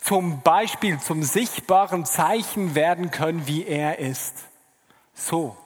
zum 0.00 0.42
Beispiel, 0.42 0.98
zum 0.98 1.22
sichtbaren 1.22 2.04
Zeichen 2.04 2.74
werden 2.74 3.10
können, 3.10 3.46
wie 3.46 3.66
er 3.66 3.98
ist. 3.98 4.34
So, 5.14 5.56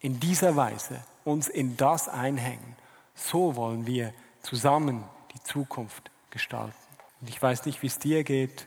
in 0.00 0.20
dieser 0.20 0.54
Weise 0.54 1.02
uns 1.24 1.48
in 1.48 1.76
das 1.76 2.08
einhängen. 2.08 2.76
So 3.14 3.56
wollen 3.56 3.86
wir 3.86 4.12
zusammen 4.42 5.04
die 5.34 5.42
Zukunft 5.42 6.10
gestalten. 6.30 6.74
Und 7.20 7.28
ich 7.28 7.40
weiß 7.40 7.64
nicht, 7.66 7.82
wie 7.82 7.86
es 7.86 7.98
dir 7.98 8.22
geht. 8.22 8.66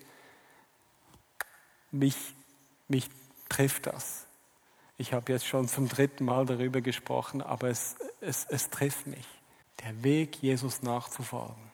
Mich, 1.91 2.17
mich 2.87 3.09
trifft 3.47 3.85
das. 3.85 4.25
Ich 4.99 5.13
habe 5.13 5.31
jetzt 5.31 5.47
schon 5.47 5.69
zum 5.69 5.87
dritten 5.87 6.25
Mal 6.25 6.45
darüber 6.45 6.81
gesprochen, 6.81 7.41
aber 7.41 7.69
es, 7.69 7.95
es, 8.19 8.45
es 8.49 8.69
trifft 8.69 9.07
mich. 9.07 9.25
Der 9.79 10.03
Weg, 10.03 10.41
Jesus 10.41 10.81
nachzufolgen, 10.81 11.71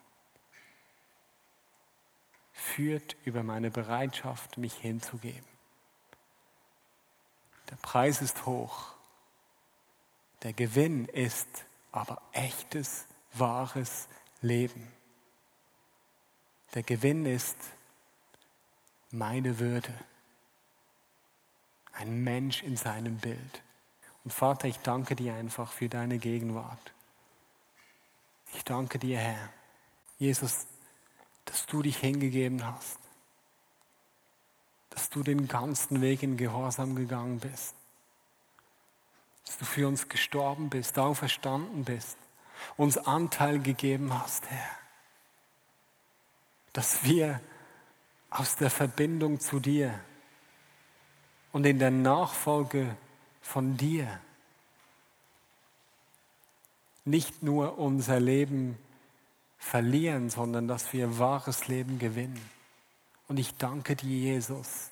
führt 2.53 3.15
über 3.25 3.41
meine 3.41 3.71
Bereitschaft, 3.71 4.59
mich 4.59 4.75
hinzugeben. 4.75 5.47
Der 7.71 7.77
Preis 7.77 8.21
ist 8.21 8.45
hoch. 8.45 8.93
Der 10.43 10.53
Gewinn 10.53 11.05
ist 11.05 11.47
aber 11.91 12.21
echtes, 12.31 13.07
wahres 13.33 14.07
Leben. 14.41 14.93
Der 16.75 16.83
Gewinn 16.83 17.25
ist 17.25 17.57
meine 19.09 19.57
Würde 19.57 19.95
ein 21.95 22.23
Mensch 22.23 22.63
in 22.63 22.77
seinem 22.77 23.17
Bild. 23.17 23.63
Und 24.23 24.31
Vater, 24.31 24.67
ich 24.67 24.79
danke 24.79 25.15
dir 25.15 25.33
einfach 25.35 25.71
für 25.71 25.89
deine 25.89 26.17
Gegenwart. 26.17 26.93
Ich 28.53 28.63
danke 28.63 28.99
dir, 28.99 29.17
Herr, 29.17 29.49
Jesus, 30.17 30.65
dass 31.45 31.65
du 31.65 31.81
dich 31.81 31.97
hingegeben 31.97 32.65
hast, 32.65 32.99
dass 34.89 35.09
du 35.09 35.23
den 35.23 35.47
ganzen 35.47 36.01
Weg 36.01 36.23
in 36.23 36.37
Gehorsam 36.37 36.95
gegangen 36.95 37.39
bist, 37.39 37.75
dass 39.45 39.57
du 39.57 39.65
für 39.65 39.87
uns 39.87 40.09
gestorben 40.09 40.69
bist, 40.69 40.97
auferstanden 40.97 41.83
bist, 41.83 42.17
uns 42.77 42.97
Anteil 42.97 43.59
gegeben 43.59 44.13
hast, 44.17 44.49
Herr. 44.49 44.69
Dass 46.73 47.03
wir 47.03 47.39
aus 48.29 48.55
der 48.55 48.69
Verbindung 48.69 49.39
zu 49.39 49.59
dir 49.59 49.99
und 51.55 51.65
in 51.65 51.79
der 51.79 51.89
Nachfolge 51.89 52.97
von 53.41 53.77
dir 53.77 54.19
nicht 57.05 57.43
nur 57.43 57.77
unser 57.77 58.19
Leben 58.19 58.77
verlieren, 59.57 60.29
sondern 60.29 60.67
dass 60.67 60.91
wir 60.91 61.17
wahres 61.17 61.69
Leben 61.69 61.97
gewinnen. 61.97 62.41
Und 63.29 63.37
ich 63.37 63.55
danke 63.55 63.95
dir, 63.95 64.17
Jesus, 64.17 64.91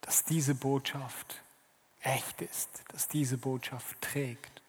dass 0.00 0.24
diese 0.24 0.56
Botschaft 0.56 1.40
echt 2.00 2.42
ist, 2.42 2.82
dass 2.88 3.06
diese 3.06 3.38
Botschaft 3.38 4.00
trägt. 4.00 4.60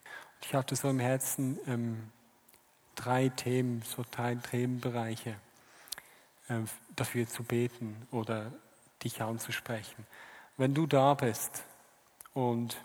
Ich 0.44 0.54
hatte 0.54 0.76
so 0.76 0.88
im 0.88 1.00
Herzen 1.00 1.58
ähm, 1.66 2.12
drei 2.94 3.30
Themen, 3.30 3.82
so 3.82 4.06
drei 4.12 4.36
Themenbereiche, 4.36 5.36
äh, 6.48 6.60
dafür 6.96 7.28
zu 7.28 7.42
beten 7.42 8.06
oder 8.12 8.52
dich 9.06 9.22
anzusprechen. 9.22 10.06
Wenn 10.58 10.74
du 10.74 10.88
da 10.88 11.14
bist 11.14 11.64
und 12.34 12.78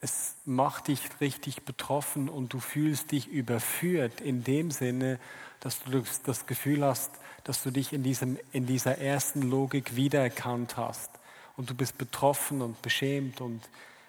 es 0.00 0.34
macht 0.44 0.88
dich 0.88 1.00
richtig 1.20 1.62
betroffen 1.62 2.28
und 2.28 2.52
du 2.52 2.58
fühlst 2.58 3.12
dich 3.12 3.28
überführt 3.28 4.20
in 4.20 4.42
dem 4.42 4.70
Sinne, 4.70 5.20
dass 5.60 5.80
du 5.84 6.02
das 6.24 6.46
Gefühl 6.46 6.84
hast, 6.84 7.12
dass 7.44 7.62
du 7.62 7.70
dich 7.70 7.92
in, 7.92 8.02
diesem, 8.02 8.38
in 8.52 8.66
dieser 8.66 8.98
ersten 8.98 9.42
Logik 9.42 9.94
wiedererkannt 9.94 10.76
hast 10.76 11.10
und 11.56 11.70
du 11.70 11.74
bist 11.74 11.98
betroffen 11.98 12.62
und 12.62 12.82
beschämt 12.82 13.40
und, 13.40 13.62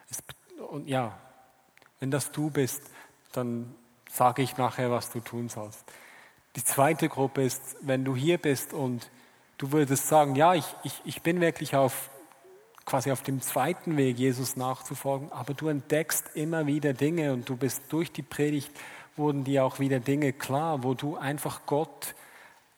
es, 0.10 0.24
und 0.70 0.88
ja, 0.88 1.20
wenn 2.00 2.10
das 2.10 2.32
du 2.32 2.50
bist, 2.50 2.82
dann 3.32 3.76
sage 4.10 4.42
ich 4.42 4.58
nachher, 4.58 4.90
was 4.90 5.12
du 5.12 5.20
tun 5.20 5.50
sollst. 5.50 5.84
Die 6.56 6.64
zweite 6.64 7.10
Gruppe 7.10 7.44
ist, 7.44 7.78
wenn 7.82 8.04
du 8.04 8.16
hier 8.16 8.38
bist 8.38 8.74
und 8.74 9.10
du 9.58 9.72
würdest 9.72 10.08
sagen, 10.08 10.36
ja, 10.36 10.54
ich, 10.54 10.66
ich, 10.84 11.02
ich 11.06 11.22
bin 11.22 11.42
wirklich 11.42 11.76
auf 11.76 12.10
quasi 12.86 13.12
auf 13.12 13.22
dem 13.22 13.42
zweiten 13.42 13.96
Weg, 13.98 14.18
Jesus 14.18 14.56
nachzufolgen, 14.56 15.32
aber 15.32 15.54
du 15.54 15.70
entdeckst 15.70 16.36
immer 16.36 16.68
wieder 16.68 16.94
Dinge 16.94 17.34
und 17.34 17.48
du 17.48 17.56
bist 17.56 17.84
durch 17.90 18.12
die 18.12 18.24
Predigt, 18.24 18.72
wurden 19.16 19.44
dir 19.44 19.64
auch 19.64 19.80
wieder 19.80 20.00
Dinge 20.00 20.34
klar, 20.34 20.84
wo 20.84 20.94
du 20.94 21.16
einfach 21.16 21.62
Gott 21.66 22.16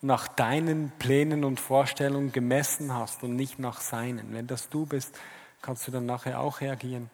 nach 0.01 0.27
deinen 0.27 0.91
Plänen 0.99 1.43
und 1.43 1.59
Vorstellungen 1.59 2.31
gemessen 2.31 2.93
hast 2.93 3.23
und 3.23 3.35
nicht 3.35 3.57
nach 3.57 3.81
seinen. 3.81 4.33
Wenn 4.33 4.45
das 4.45 4.69
du 4.69 4.85
bist, 4.85 5.17
kannst 5.61 5.87
du 5.87 5.91
dann 5.91 6.05
nachher 6.05 6.39
auch 6.41 6.61
reagieren. 6.61 7.09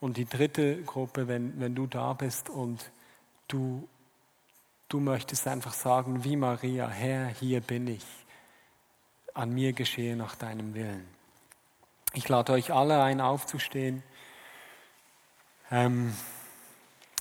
Und 0.00 0.16
die 0.16 0.26
dritte 0.26 0.80
Gruppe, 0.82 1.26
wenn, 1.26 1.58
wenn 1.58 1.74
du 1.74 1.86
da 1.86 2.12
bist 2.12 2.48
und 2.48 2.92
du, 3.48 3.88
du 4.88 5.00
möchtest 5.00 5.48
einfach 5.48 5.72
sagen, 5.72 6.22
wie 6.22 6.36
Maria, 6.36 6.88
Herr, 6.88 7.26
hier 7.26 7.60
bin 7.60 7.88
ich, 7.88 8.06
an 9.34 9.52
mir 9.52 9.72
geschehe 9.72 10.16
nach 10.16 10.34
deinem 10.36 10.74
Willen. 10.74 11.06
Ich 12.14 12.28
lade 12.28 12.52
euch 12.52 12.72
alle 12.72 13.02
ein, 13.02 13.20
aufzustehen. 13.20 14.02
Ähm, 15.70 16.14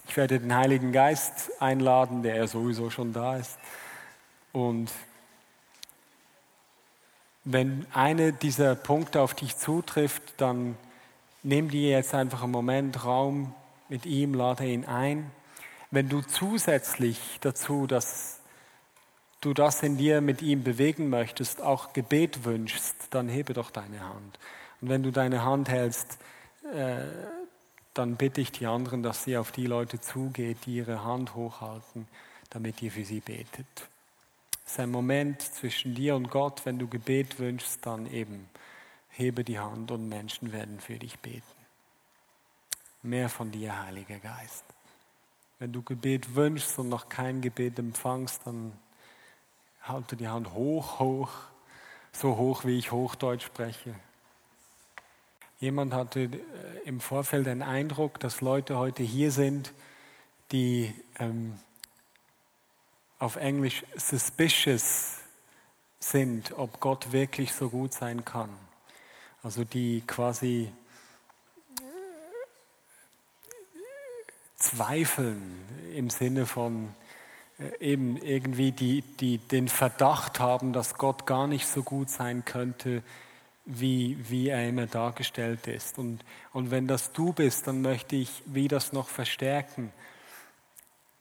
ich 0.07 0.15
werde 0.15 0.39
den 0.39 0.55
Heiligen 0.55 0.91
Geist 0.91 1.51
einladen, 1.61 2.23
der 2.23 2.35
ja 2.35 2.47
sowieso 2.47 2.89
schon 2.89 3.13
da 3.13 3.37
ist. 3.37 3.57
Und 4.53 4.89
wenn 7.43 7.85
eine 7.93 8.33
dieser 8.33 8.75
Punkte 8.75 9.21
auf 9.21 9.33
dich 9.33 9.57
zutrifft, 9.57 10.23
dann 10.37 10.77
nimm 11.43 11.69
dir 11.69 11.91
jetzt 11.91 12.13
einfach 12.13 12.43
einen 12.43 12.51
Moment 12.51 13.05
Raum 13.05 13.53
mit 13.89 14.05
ihm, 14.05 14.33
lade 14.33 14.65
ihn 14.65 14.85
ein. 14.85 15.31
Wenn 15.91 16.09
du 16.09 16.21
zusätzlich 16.21 17.37
dazu, 17.41 17.87
dass 17.87 18.36
du 19.41 19.53
das 19.53 19.83
in 19.83 19.97
dir 19.97 20.21
mit 20.21 20.41
ihm 20.41 20.63
bewegen 20.63 21.09
möchtest, 21.09 21.61
auch 21.61 21.93
Gebet 21.93 22.43
wünschst, 22.45 22.95
dann 23.11 23.27
hebe 23.27 23.53
doch 23.53 23.71
deine 23.71 24.01
Hand. 24.01 24.39
Und 24.81 24.89
wenn 24.89 25.03
du 25.03 25.11
deine 25.11 25.43
Hand 25.43 25.69
hältst, 25.69 26.17
äh, 26.73 27.03
dann 27.93 28.15
bitte 28.15 28.41
ich 28.41 28.51
die 28.51 28.67
anderen, 28.67 29.01
dass 29.01 29.23
sie 29.23 29.37
auf 29.37 29.51
die 29.51 29.65
Leute 29.65 29.99
zugeht, 29.99 30.65
die 30.65 30.75
ihre 30.75 31.03
Hand 31.03 31.35
hochhalten, 31.35 32.07
damit 32.49 32.81
ihr 32.81 32.91
für 32.91 33.05
sie 33.05 33.21
betet. 33.21 33.65
Es 34.65 34.73
ist 34.73 34.79
ein 34.79 34.91
Moment 34.91 35.41
zwischen 35.41 35.95
dir 35.95 36.15
und 36.15 36.29
Gott. 36.29 36.65
Wenn 36.65 36.77
du 36.77 36.87
Gebet 36.87 37.39
wünschst, 37.39 37.85
dann 37.85 38.05
eben 38.11 38.49
hebe 39.09 39.43
die 39.43 39.59
Hand 39.59 39.91
und 39.91 40.09
Menschen 40.09 40.51
werden 40.51 40.79
für 40.79 40.99
dich 40.99 41.17
beten. 41.19 41.41
Mehr 43.01 43.29
von 43.29 43.51
dir, 43.51 43.81
Heiliger 43.85 44.19
Geist. 44.19 44.65
Wenn 45.59 45.71
du 45.71 45.81
Gebet 45.81 46.35
wünschst 46.35 46.77
und 46.77 46.89
noch 46.89 47.09
kein 47.09 47.41
Gebet 47.41 47.79
empfangst, 47.79 48.41
dann 48.45 48.73
halte 49.87 50.15
die 50.15 50.27
Hand 50.27 50.53
hoch, 50.53 50.99
hoch, 50.99 51.29
so 52.11 52.37
hoch, 52.37 52.65
wie 52.65 52.77
ich 52.77 52.91
Hochdeutsch 52.91 53.45
spreche. 53.45 53.95
Jemand 55.59 55.93
hatte 55.93 56.21
äh, 56.21 56.29
im 56.85 56.99
Vorfeld 56.99 57.47
den 57.47 57.61
Eindruck, 57.61 58.19
dass 58.19 58.41
Leute 58.41 58.77
heute 58.77 59.03
hier 59.03 59.31
sind, 59.31 59.73
die 60.51 60.93
ähm, 61.19 61.59
auf 63.19 63.35
Englisch 63.35 63.83
suspicious 63.95 65.17
sind, 65.99 66.53
ob 66.57 66.79
Gott 66.79 67.11
wirklich 67.11 67.53
so 67.53 67.69
gut 67.69 67.93
sein 67.93 68.23
kann. 68.23 68.49
Also 69.41 69.63
die 69.63 70.03
quasi 70.05 70.71
zweifeln 74.57 75.65
im 75.95 76.09
Sinne 76.09 76.45
von 76.45 76.93
eben 77.79 78.17
irgendwie 78.17 78.71
die, 78.71 79.01
die 79.01 79.39
den 79.39 79.67
Verdacht 79.67 80.39
haben, 80.39 80.73
dass 80.73 80.95
Gott 80.95 81.25
gar 81.25 81.47
nicht 81.47 81.67
so 81.67 81.83
gut 81.83 82.09
sein 82.09 82.45
könnte, 82.45 83.01
wie, 83.65 84.17
wie 84.29 84.49
er 84.49 84.67
immer 84.67 84.85
dargestellt 84.85 85.67
ist. 85.67 85.97
Und, 85.97 86.19
und 86.53 86.71
wenn 86.71 86.87
das 86.87 87.11
du 87.11 87.33
bist, 87.33 87.67
dann 87.67 87.81
möchte 87.81 88.15
ich 88.15 88.43
wie 88.45 88.67
das 88.67 88.93
noch 88.93 89.09
verstärken. 89.09 89.91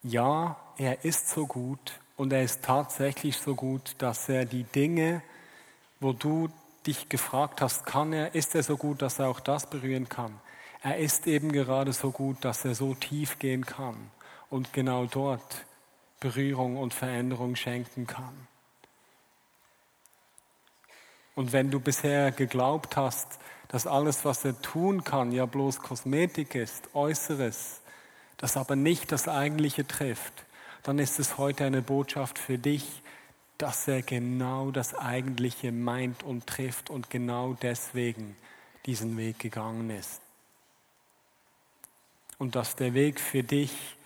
Ja, 0.03 0.57
er 0.77 1.05
ist 1.05 1.31
so 1.31 1.47
gut 1.47 2.01
und 2.17 2.33
er 2.33 2.43
ist 2.43 2.63
tatsächlich 2.63 3.37
so 3.39 3.55
gut, 3.55 3.97
dass 3.99 4.29
er 4.29 4.45
die 4.45 4.65
Dinge, 4.65 5.23
wo 6.01 6.13
du 6.13 6.49
dich 6.87 7.09
gefragt 7.09 7.61
hast, 7.63 7.85
kann 7.87 8.13
er, 8.13 8.35
ist 8.35 8.55
er 8.55 8.63
so 8.63 8.77
gut, 8.77 9.03
dass 9.03 9.19
er 9.19 9.29
auch 9.29 9.41
das 9.41 9.69
berühren 9.69 10.09
kann. 10.09 10.39
Er 10.83 10.99
ist 10.99 11.27
eben 11.27 11.51
gerade 11.51 11.93
so 11.93 12.11
gut, 12.13 12.45
dass 12.45 12.65
er 12.65 12.75
so 12.75 12.95
tief 12.95 13.39
gehen 13.39 13.67
kann 13.67 13.97
und 14.51 14.73
genau 14.73 15.07
dort 15.07 15.65
Berührung 16.21 16.77
und 16.77 16.95
Veränderung 16.95 17.57
schenken 17.57 18.07
kann. 18.07 18.47
Und 21.35 21.53
wenn 21.53 21.71
du 21.71 21.81
bisher 21.81 22.33
geglaubt 22.33 22.97
hast, 22.97 23.39
dass 23.69 23.87
alles, 23.87 24.25
was 24.25 24.45
er 24.45 24.61
tun 24.63 25.05
kann, 25.05 25.33
ja 25.33 25.45
bloß 25.45 25.81
Kosmetik 25.81 26.55
ist, 26.55 26.95
Äußeres, 26.95 27.81
das 28.39 28.57
aber 28.57 28.77
nicht 28.77 29.13
das 29.13 29.29
Eigentliche 29.29 29.87
trifft, 29.87 30.45
dann 30.83 30.99
ist 30.99 31.19
es 31.19 31.37
heute 31.37 31.65
eine 31.65 31.83
Botschaft 31.83 32.39
für 32.39 32.59
dich, 32.59 33.03
dass 33.59 33.89
er 33.89 34.03
genau 34.03 34.71
das 34.71 34.95
Eigentliche 34.95 35.73
meint 35.73 36.23
und 36.23 36.47
trifft 36.47 36.91
und 36.91 37.11
genau 37.11 37.55
deswegen 37.55 38.37
diesen 38.85 39.17
Weg 39.17 39.39
gegangen 39.39 39.91
ist. 39.91 40.21
Und 42.39 42.55
dass 42.55 42.77
der 42.77 42.95
Weg 42.95 43.19
für 43.19 43.43
dich 43.43 43.97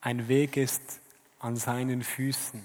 ein 0.00 0.28
Weg 0.28 0.56
ist 0.56 1.00
an 1.38 1.56
seinen 1.56 2.02
Füßen 2.02 2.62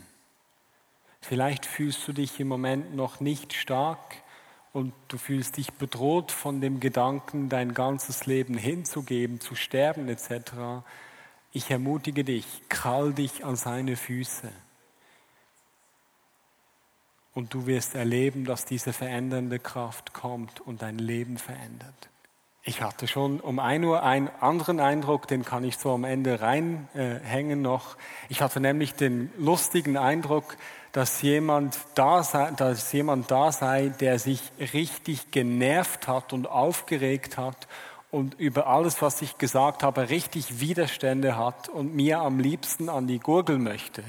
Vielleicht 1.23 1.65
fühlst 1.65 2.05
du 2.05 2.11
dich 2.11 2.37
im 2.41 2.49
Moment 2.49 2.95
noch 2.95 3.21
nicht 3.21 3.53
stark 3.53 4.17
und 4.73 4.93
du 5.07 5.17
fühlst 5.17 5.55
dich 5.55 5.71
bedroht 5.71 6.33
von 6.33 6.59
dem 6.59 6.81
Gedanken, 6.81 7.47
dein 7.47 7.73
ganzes 7.73 8.25
Leben 8.25 8.57
hinzugeben, 8.57 9.39
zu 9.39 9.55
sterben 9.55 10.09
etc. 10.09 10.83
Ich 11.53 11.71
ermutige 11.71 12.25
dich, 12.25 12.45
krall 12.67 13.13
dich 13.13 13.45
an 13.45 13.55
seine 13.55 13.95
Füße. 13.95 14.51
Und 17.33 17.53
du 17.53 17.67
wirst 17.67 17.95
erleben, 17.95 18.43
dass 18.43 18.65
diese 18.65 18.91
verändernde 18.91 19.59
Kraft 19.59 20.11
kommt 20.11 20.59
und 20.59 20.81
dein 20.81 20.97
Leben 20.99 21.37
verändert. 21.37 22.09
Ich 22.65 22.81
hatte 22.81 23.09
schon 23.09 23.41
um 23.41 23.59
ein 23.59 23.83
Uhr 23.83 24.03
einen 24.03 24.29
anderen 24.39 24.79
Eindruck, 24.79 25.27
den 25.27 25.43
kann 25.43 25.65
ich 25.65 25.77
so 25.77 25.93
am 25.93 26.05
Ende 26.05 26.39
reinhängen 26.39 27.59
äh, 27.59 27.61
noch. 27.61 27.97
Ich 28.29 28.41
hatte 28.41 28.61
nämlich 28.61 28.93
den 28.93 29.29
lustigen 29.37 29.97
Eindruck, 29.97 30.55
dass 30.93 31.21
jemand, 31.21 31.77
da 31.95 32.23
sei, 32.23 32.51
dass 32.51 32.89
jemand 32.93 33.29
da 33.29 33.51
sei, 33.51 33.89
der 33.89 34.17
sich 34.17 34.39
richtig 34.71 35.31
genervt 35.31 36.07
hat 36.07 36.31
und 36.31 36.47
aufgeregt 36.47 37.37
hat 37.37 37.67
und 38.11 38.35
über 38.39 38.67
alles, 38.67 39.01
was 39.01 39.21
ich 39.21 39.37
gesagt 39.37 39.83
habe, 39.83 40.07
richtig 40.07 40.61
Widerstände 40.61 41.35
hat 41.35 41.67
und 41.67 41.93
mir 41.93 42.21
am 42.21 42.39
liebsten 42.39 42.87
an 42.87 43.07
die 43.07 43.19
Gurgel 43.19 43.57
möchte. 43.57 44.05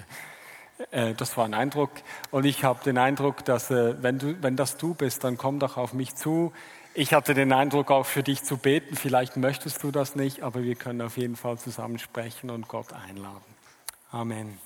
Äh, 0.93 1.15
das 1.15 1.37
war 1.37 1.45
ein 1.45 1.55
Eindruck. 1.55 1.91
Und 2.31 2.45
ich 2.45 2.63
habe 2.63 2.85
den 2.85 2.99
Eindruck, 2.99 3.45
dass 3.45 3.73
äh, 3.73 4.01
wenn, 4.01 4.21
du, 4.21 4.41
wenn 4.43 4.55
das 4.55 4.77
du 4.77 4.95
bist, 4.95 5.25
dann 5.25 5.39
komm 5.39 5.59
doch 5.59 5.77
auf 5.77 5.93
mich 5.93 6.15
zu 6.15 6.53
Ich 6.97 7.13
hatte 7.13 7.35
den 7.35 7.53
Eindruck, 7.53 7.91
auch 7.91 8.07
für 8.07 8.23
dich 8.23 8.45
zu 8.45 8.57
beten. 8.57 8.95
Vielleicht 8.95 9.37
möchtest 9.37 9.83
du 9.83 9.91
das 9.91 10.15
nicht, 10.15 10.43
aber 10.43 10.63
wir 10.63 10.77
können 10.77 11.03
auf 11.03 11.17
jeden 11.17 11.35
Fall 11.35 11.59
zusammen 11.59 11.99
sprechen 11.99 12.51
und 12.51 12.69
Gott 12.69 12.93
einladen. 12.93 13.43
Amen. 14.13 14.61